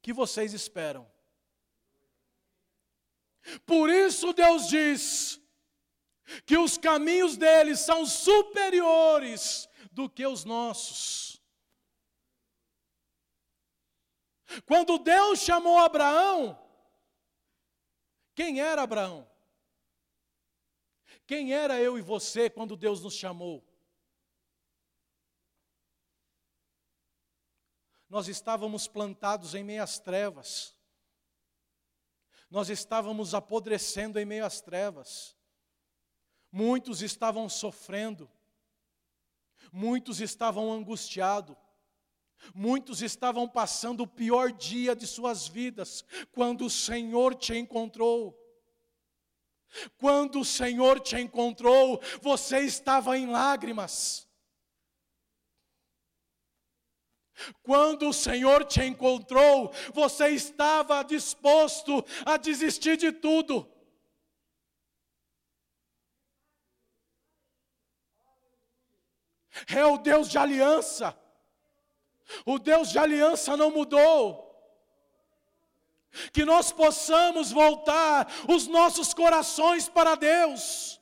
que 0.02 0.14
vocês 0.14 0.54
esperam. 0.54 1.08
Por 3.66 3.90
isso 3.90 4.34
Deus 4.34 4.68
diz: 4.68 5.40
que 6.46 6.58
os 6.58 6.78
caminhos 6.78 7.38
deles 7.38 7.80
são 7.80 8.06
superiores 8.06 9.70
do 9.92 10.10
que 10.10 10.26
os 10.26 10.44
nossos. 10.44 11.42
Quando 14.66 14.98
Deus 14.98 15.40
chamou 15.40 15.78
Abraão, 15.80 16.60
quem 18.34 18.62
era 18.62 18.84
Abraão? 18.84 19.30
Quem 21.26 21.54
era 21.54 21.80
eu 21.80 21.98
e 21.98 22.02
você 22.02 22.50
quando 22.50 22.78
Deus 22.78 23.02
nos 23.02 23.16
chamou? 23.16 23.66
Nós 28.08 28.28
estávamos 28.28 28.88
plantados 28.88 29.56
em 29.56 29.64
meias 29.64 30.00
trevas. 30.00 30.76
Nós 32.50 32.70
estávamos 32.70 33.34
apodrecendo 33.34 34.20
em 34.20 34.26
meio 34.26 34.46
às 34.46 34.62
trevas. 34.62 35.35
Muitos 36.58 37.02
estavam 37.02 37.50
sofrendo, 37.50 38.32
muitos 39.74 40.22
estavam 40.22 40.72
angustiados, 40.72 41.54
Muitos 42.54 43.02
estavam 43.02 43.48
passando 43.48 44.04
o 44.04 44.08
pior 44.08 44.52
dia 44.52 44.96
de 44.96 45.08
suas 45.08 45.48
vidas 45.48 46.06
quando 46.32 46.66
o 46.66 46.70
Senhor 46.70 47.34
te 47.34 47.58
encontrou. 47.58 48.38
Quando 49.98 50.40
o 50.40 50.46
Senhor 50.46 51.00
te 51.00 51.18
encontrou, 51.18 52.00
você 52.22 52.60
estava 52.60 53.18
em 53.18 53.26
lágrimas. 53.26 54.28
Quando 57.64 58.10
o 58.10 58.14
Senhor 58.14 58.64
te 58.66 58.84
encontrou, 58.84 59.74
você 59.94 60.30
estava 60.30 61.04
disposto 61.04 62.06
a 62.26 62.38
desistir 62.38 62.96
de 62.96 63.12
tudo. 63.12 63.75
É 69.74 69.86
o 69.86 69.98
Deus 69.98 70.30
de 70.30 70.38
aliança. 70.38 71.18
O 72.46 72.58
Deus 72.58 72.90
de 72.90 73.00
aliança 73.00 73.56
não 73.56 73.72
mudou. 73.72 74.44
Que 76.32 76.46
nós 76.46 76.72
possamos 76.72 77.52
voltar 77.52 78.28
os 78.48 78.68
nossos 78.68 79.14
corações 79.14 79.88
para 79.90 80.16
Deus. 80.16 81.00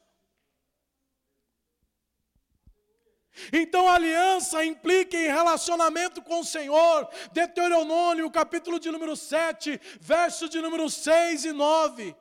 Então 3.51 3.89
aliança 3.89 4.63
implica 4.63 5.17
em 5.17 5.27
relacionamento 5.27 6.21
com 6.21 6.41
o 6.41 6.45
Senhor. 6.45 7.09
Deuteronômio, 7.31 8.29
capítulo 8.29 8.79
de 8.79 8.91
número 8.91 9.15
7, 9.15 9.79
verso 9.99 10.47
de 10.47 10.61
número 10.61 10.89
6 10.89 11.45
e 11.45 11.51
9. 11.51 12.15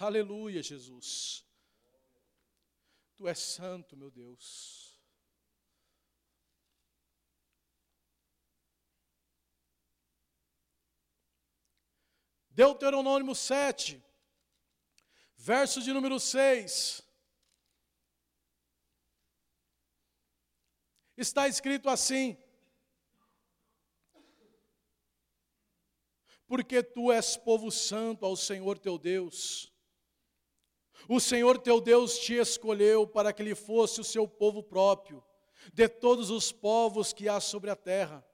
Aleluia, 0.00 0.62
Jesus. 0.62 1.44
Tu 3.16 3.26
és 3.26 3.38
santo, 3.38 3.96
meu 3.96 4.12
Deus. 4.12 4.96
Deuteronômio 12.48 13.34
7, 13.34 14.00
verso 15.36 15.82
de 15.82 15.92
número 15.92 16.20
6. 16.20 17.02
Está 21.16 21.48
escrito 21.48 21.88
assim: 21.88 22.36
Porque 26.46 26.84
tu 26.84 27.10
és 27.10 27.36
povo 27.36 27.72
santo 27.72 28.24
ao 28.24 28.36
Senhor 28.36 28.78
teu 28.78 28.96
Deus 28.96 29.67
o 31.06 31.20
Senhor 31.20 31.58
teu 31.58 31.80
Deus 31.80 32.18
te 32.18 32.34
escolheu 32.34 33.06
para 33.06 33.32
que 33.32 33.42
ele 33.42 33.54
fosse 33.54 34.00
o 34.00 34.04
seu 34.04 34.26
povo 34.26 34.62
próprio, 34.62 35.22
de 35.72 35.88
todos 35.88 36.30
os 36.30 36.50
povos 36.50 37.12
que 37.12 37.28
há 37.28 37.40
sobre 37.40 37.70
a 37.70 37.76
terra. 37.76 38.24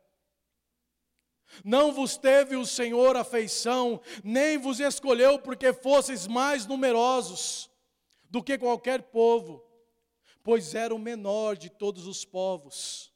Não 1.64 1.92
vos 1.92 2.16
teve 2.16 2.56
o 2.56 2.64
Senhor 2.64 3.16
afeição, 3.16 4.00
nem 4.22 4.56
vos 4.58 4.80
escolheu 4.80 5.38
porque 5.38 5.72
fosseis 5.72 6.26
mais 6.26 6.66
numerosos 6.66 7.70
do 8.30 8.42
que 8.42 8.58
qualquer 8.58 9.02
povo, 9.02 9.62
pois 10.42 10.74
era 10.74 10.94
o 10.94 10.98
menor 10.98 11.56
de 11.56 11.70
todos 11.70 12.06
os 12.06 12.24
povos. 12.24 13.12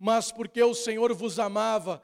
Mas 0.00 0.32
porque 0.32 0.62
o 0.62 0.74
Senhor 0.74 1.14
vos 1.14 1.38
amava, 1.38 2.02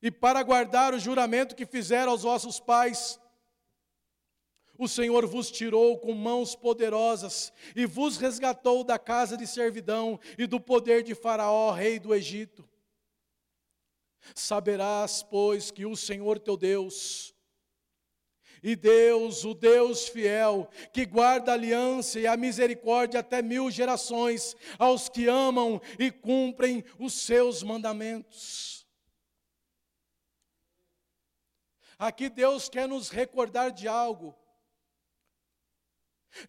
e 0.00 0.10
para 0.10 0.42
guardar 0.42 0.92
o 0.92 0.98
juramento 0.98 1.54
que 1.54 1.64
fizeram 1.64 2.10
aos 2.10 2.22
vossos 2.22 2.58
pais, 2.58 3.20
o 4.78 4.88
Senhor 4.88 5.26
vos 5.26 5.50
tirou 5.50 5.98
com 5.98 6.12
mãos 6.12 6.54
poderosas 6.54 7.52
e 7.76 7.86
vos 7.86 8.16
resgatou 8.16 8.82
da 8.82 8.98
casa 8.98 9.36
de 9.36 9.46
servidão 9.46 10.18
e 10.38 10.46
do 10.46 10.60
poder 10.60 11.02
de 11.02 11.14
Faraó, 11.14 11.70
rei 11.72 11.98
do 11.98 12.14
Egito. 12.14 12.68
Saberás, 14.34 15.22
pois, 15.22 15.70
que 15.70 15.84
o 15.84 15.96
Senhor 15.96 16.38
teu 16.38 16.56
Deus, 16.56 17.34
e 18.62 18.76
Deus, 18.76 19.44
o 19.44 19.54
Deus 19.54 20.06
fiel, 20.06 20.70
que 20.92 21.04
guarda 21.04 21.50
a 21.50 21.54
aliança 21.54 22.20
e 22.20 22.26
a 22.28 22.36
misericórdia 22.36 23.18
até 23.18 23.42
mil 23.42 23.68
gerações 23.70 24.54
aos 24.78 25.08
que 25.08 25.26
amam 25.26 25.80
e 25.98 26.12
cumprem 26.12 26.84
os 26.98 27.12
seus 27.12 27.62
mandamentos. 27.62 28.86
Aqui 31.98 32.28
Deus 32.28 32.68
quer 32.68 32.86
nos 32.86 33.10
recordar 33.10 33.72
de 33.72 33.88
algo. 33.88 34.36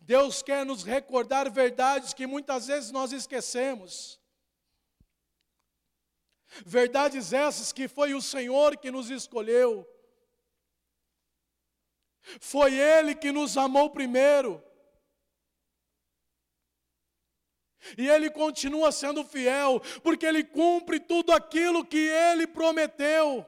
Deus 0.01 0.41
quer 0.41 0.65
nos 0.65 0.83
recordar 0.83 1.49
verdades 1.51 2.13
que 2.13 2.25
muitas 2.25 2.67
vezes 2.67 2.91
nós 2.91 3.11
esquecemos. 3.11 4.19
Verdades 6.65 7.33
essas 7.33 7.71
que 7.71 7.87
foi 7.87 8.13
o 8.13 8.21
Senhor 8.21 8.77
que 8.77 8.91
nos 8.91 9.09
escolheu. 9.09 9.87
Foi 12.39 12.73
Ele 12.73 13.15
que 13.15 13.31
nos 13.31 13.57
amou 13.57 13.89
primeiro. 13.89 14.63
E 17.97 18.07
Ele 18.07 18.29
continua 18.29 18.91
sendo 18.91 19.25
fiel, 19.25 19.81
porque 20.01 20.25
Ele 20.25 20.43
cumpre 20.43 20.99
tudo 20.99 21.33
aquilo 21.33 21.85
que 21.85 21.97
Ele 21.97 22.47
prometeu. 22.47 23.45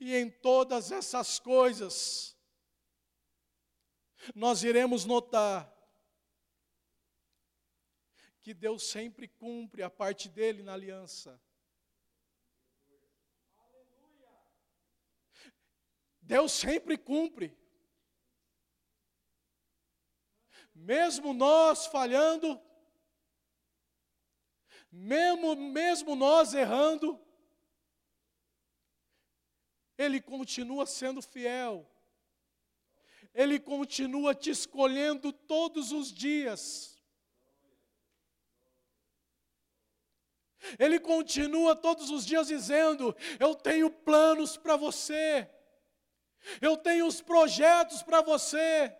E 0.00 0.16
em 0.16 0.30
todas 0.30 0.90
essas 0.90 1.38
coisas, 1.38 2.34
nós 4.34 4.62
iremos 4.62 5.04
notar 5.04 5.70
que 8.40 8.54
Deus 8.54 8.84
sempre 8.84 9.28
cumpre 9.28 9.82
a 9.82 9.90
parte 9.90 10.26
dele 10.26 10.62
na 10.62 10.72
aliança. 10.72 11.38
Deus 16.22 16.52
sempre 16.52 16.96
cumpre. 16.96 17.54
Mesmo 20.74 21.34
nós 21.34 21.86
falhando, 21.86 22.58
mesmo, 24.90 25.54
mesmo 25.54 26.16
nós 26.16 26.54
errando, 26.54 27.20
ele 30.00 30.18
continua 30.18 30.86
sendo 30.86 31.20
fiel. 31.20 31.86
Ele 33.34 33.60
continua 33.60 34.34
te 34.34 34.48
escolhendo 34.48 35.30
todos 35.30 35.92
os 35.92 36.10
dias. 36.10 36.98
Ele 40.78 40.98
continua 40.98 41.76
todos 41.76 42.08
os 42.10 42.24
dias 42.24 42.48
dizendo: 42.48 43.14
Eu 43.38 43.54
tenho 43.54 43.90
planos 43.90 44.56
para 44.56 44.74
você, 44.74 45.48
eu 46.62 46.78
tenho 46.78 47.06
os 47.06 47.20
projetos 47.20 48.02
para 48.02 48.22
você. 48.22 48.96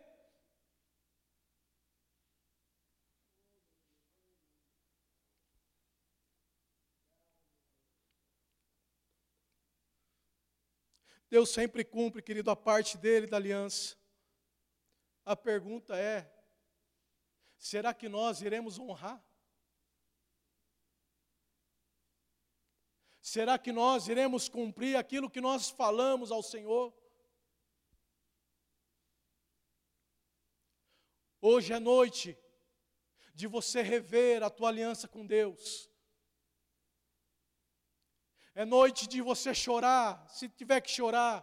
Deus 11.30 11.50
sempre 11.50 11.84
cumpre, 11.84 12.20
querido, 12.20 12.50
a 12.50 12.56
parte 12.56 12.98
dele 12.98 13.28
da 13.28 13.36
aliança. 13.36 13.96
A 15.24 15.36
pergunta 15.36 15.96
é: 15.96 16.28
será 17.56 17.94
que 17.94 18.08
nós 18.08 18.42
iremos 18.42 18.80
honrar? 18.80 19.24
Será 23.20 23.56
que 23.56 23.70
nós 23.70 24.08
iremos 24.08 24.48
cumprir 24.48 24.96
aquilo 24.96 25.30
que 25.30 25.40
nós 25.40 25.70
falamos 25.70 26.32
ao 26.32 26.42
Senhor? 26.42 26.92
Hoje 31.40 31.72
é 31.72 31.78
noite 31.78 32.36
de 33.32 33.46
você 33.46 33.82
rever 33.82 34.42
a 34.42 34.50
tua 34.50 34.68
aliança 34.68 35.06
com 35.06 35.24
Deus. 35.24 35.89
É 38.60 38.64
noite 38.66 39.08
de 39.08 39.22
você 39.22 39.54
chorar, 39.54 40.22
se 40.28 40.46
tiver 40.46 40.82
que 40.82 40.90
chorar. 40.90 41.42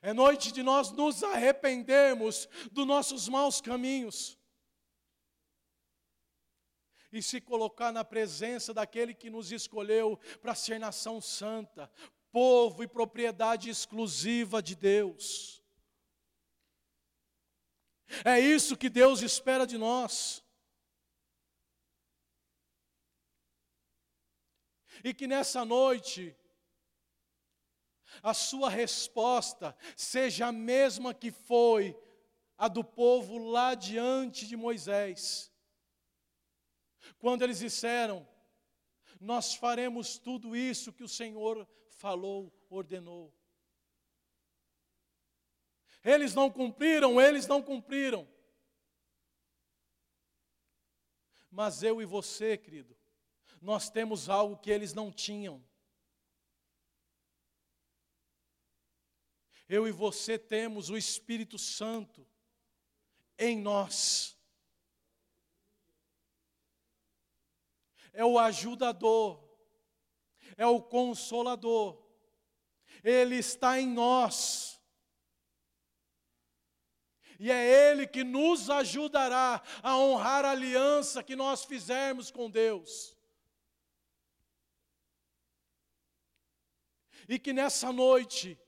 É 0.00 0.14
noite 0.14 0.50
de 0.50 0.62
nós 0.62 0.90
nos 0.92 1.22
arrependermos 1.22 2.48
dos 2.72 2.86
nossos 2.86 3.28
maus 3.28 3.60
caminhos. 3.60 4.38
E 7.12 7.22
se 7.22 7.38
colocar 7.38 7.92
na 7.92 8.02
presença 8.02 8.72
daquele 8.72 9.12
que 9.12 9.28
nos 9.28 9.52
escolheu 9.52 10.18
para 10.40 10.54
ser 10.54 10.80
nação 10.80 11.20
santa, 11.20 11.92
povo 12.32 12.82
e 12.82 12.88
propriedade 12.88 13.68
exclusiva 13.68 14.62
de 14.62 14.74
Deus. 14.74 15.62
É 18.24 18.40
isso 18.40 18.74
que 18.74 18.88
Deus 18.88 19.20
espera 19.20 19.66
de 19.66 19.76
nós. 19.76 20.42
E 25.02 25.14
que 25.14 25.26
nessa 25.26 25.64
noite, 25.64 26.36
a 28.22 28.34
sua 28.34 28.68
resposta 28.68 29.76
seja 29.96 30.46
a 30.46 30.52
mesma 30.52 31.14
que 31.14 31.30
foi 31.30 31.96
a 32.58 32.68
do 32.68 32.84
povo 32.84 33.38
lá 33.38 33.74
diante 33.74 34.46
de 34.46 34.56
Moisés. 34.56 35.50
Quando 37.18 37.42
eles 37.42 37.58
disseram: 37.58 38.28
Nós 39.20 39.54
faremos 39.54 40.18
tudo 40.18 40.54
isso 40.54 40.92
que 40.92 41.04
o 41.04 41.08
Senhor 41.08 41.66
falou, 41.88 42.52
ordenou. 42.68 43.34
Eles 46.04 46.34
não 46.34 46.50
cumpriram, 46.50 47.20
eles 47.20 47.46
não 47.46 47.62
cumpriram. 47.62 48.28
Mas 51.50 51.82
eu 51.82 52.00
e 52.00 52.06
você, 52.06 52.56
querido, 52.56 52.96
nós 53.60 53.90
temos 53.90 54.28
algo 54.28 54.56
que 54.56 54.70
eles 54.70 54.94
não 54.94 55.12
tinham. 55.12 55.62
Eu 59.68 59.86
e 59.86 59.92
você 59.92 60.38
temos 60.38 60.90
o 60.90 60.96
Espírito 60.96 61.58
Santo 61.58 62.26
em 63.38 63.58
nós. 63.58 64.36
É 68.12 68.24
o 68.24 68.38
ajudador, 68.38 69.40
é 70.56 70.66
o 70.66 70.82
consolador, 70.82 72.02
ele 73.04 73.36
está 73.36 73.80
em 73.80 73.86
nós. 73.86 74.70
E 77.38 77.50
é 77.50 77.90
Ele 77.90 78.06
que 78.06 78.22
nos 78.22 78.68
ajudará 78.68 79.62
a 79.82 79.96
honrar 79.96 80.44
a 80.44 80.50
aliança 80.50 81.22
que 81.22 81.34
nós 81.34 81.64
fizermos 81.64 82.30
com 82.30 82.50
Deus. 82.50 83.16
E 87.32 87.38
que 87.38 87.52
nessa 87.52 87.92
noite, 87.92 88.58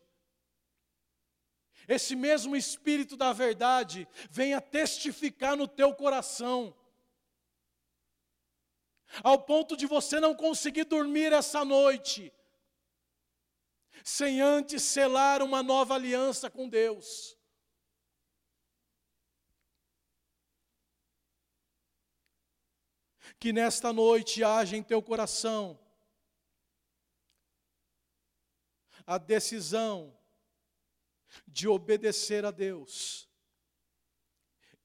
esse 1.89 2.15
mesmo 2.15 2.55
Espírito 2.55 3.17
da 3.17 3.33
verdade 3.33 4.07
venha 4.31 4.61
testificar 4.61 5.57
no 5.57 5.67
teu 5.67 5.93
coração, 5.93 6.73
ao 9.21 9.43
ponto 9.43 9.77
de 9.77 9.85
você 9.85 10.21
não 10.21 10.33
conseguir 10.33 10.85
dormir 10.85 11.33
essa 11.33 11.65
noite, 11.65 12.33
sem 14.05 14.41
antes 14.41 14.85
selar 14.85 15.43
uma 15.43 15.61
nova 15.61 15.97
aliança 15.97 16.49
com 16.49 16.69
Deus. 16.69 17.37
Que 23.41 23.53
nesta 23.53 23.93
noite 23.93 24.45
haja 24.45 24.77
em 24.77 24.85
teu 24.85 25.03
coração 25.03 25.82
a 29.13 29.19
decisão 29.19 30.19
de 31.47 31.69
obedecer 31.69 32.47
a 32.47 32.51
Deus 32.51 33.29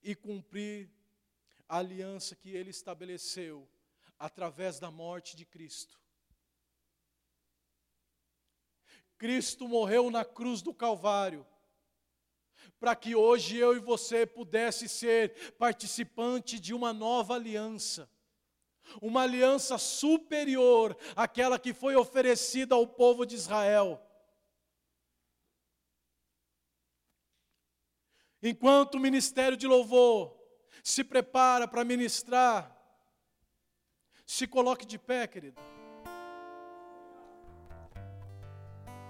e 0.02 0.14
cumprir 0.14 0.90
a 1.66 1.78
aliança 1.78 2.36
que 2.36 2.50
Ele 2.50 2.68
estabeleceu 2.68 3.66
através 4.18 4.78
da 4.78 4.90
morte 4.90 5.34
de 5.34 5.46
Cristo. 5.46 5.98
Cristo 9.16 9.66
morreu 9.66 10.10
na 10.10 10.26
cruz 10.26 10.60
do 10.60 10.74
Calvário, 10.74 11.46
para 12.78 12.94
que 12.94 13.14
hoje 13.14 13.56
eu 13.56 13.74
e 13.74 13.80
você 13.80 14.26
pudesse 14.26 14.90
ser 14.90 15.54
participante 15.54 16.60
de 16.60 16.74
uma 16.74 16.92
nova 16.92 17.34
aliança, 17.34 18.10
uma 19.00 19.22
aliança 19.22 19.78
superior 19.78 20.94
àquela 21.16 21.58
que 21.58 21.72
foi 21.72 21.96
oferecida 21.96 22.74
ao 22.74 22.86
povo 22.86 23.24
de 23.24 23.34
Israel. 23.34 24.04
Enquanto 28.42 28.94
o 28.96 29.00
ministério 29.00 29.56
de 29.56 29.66
louvor 29.66 30.36
se 30.82 31.02
prepara 31.02 31.66
para 31.66 31.84
ministrar, 31.84 32.76
se 34.24 34.46
coloque 34.46 34.86
de 34.86 34.98
pé, 34.98 35.26
querido. 35.26 35.60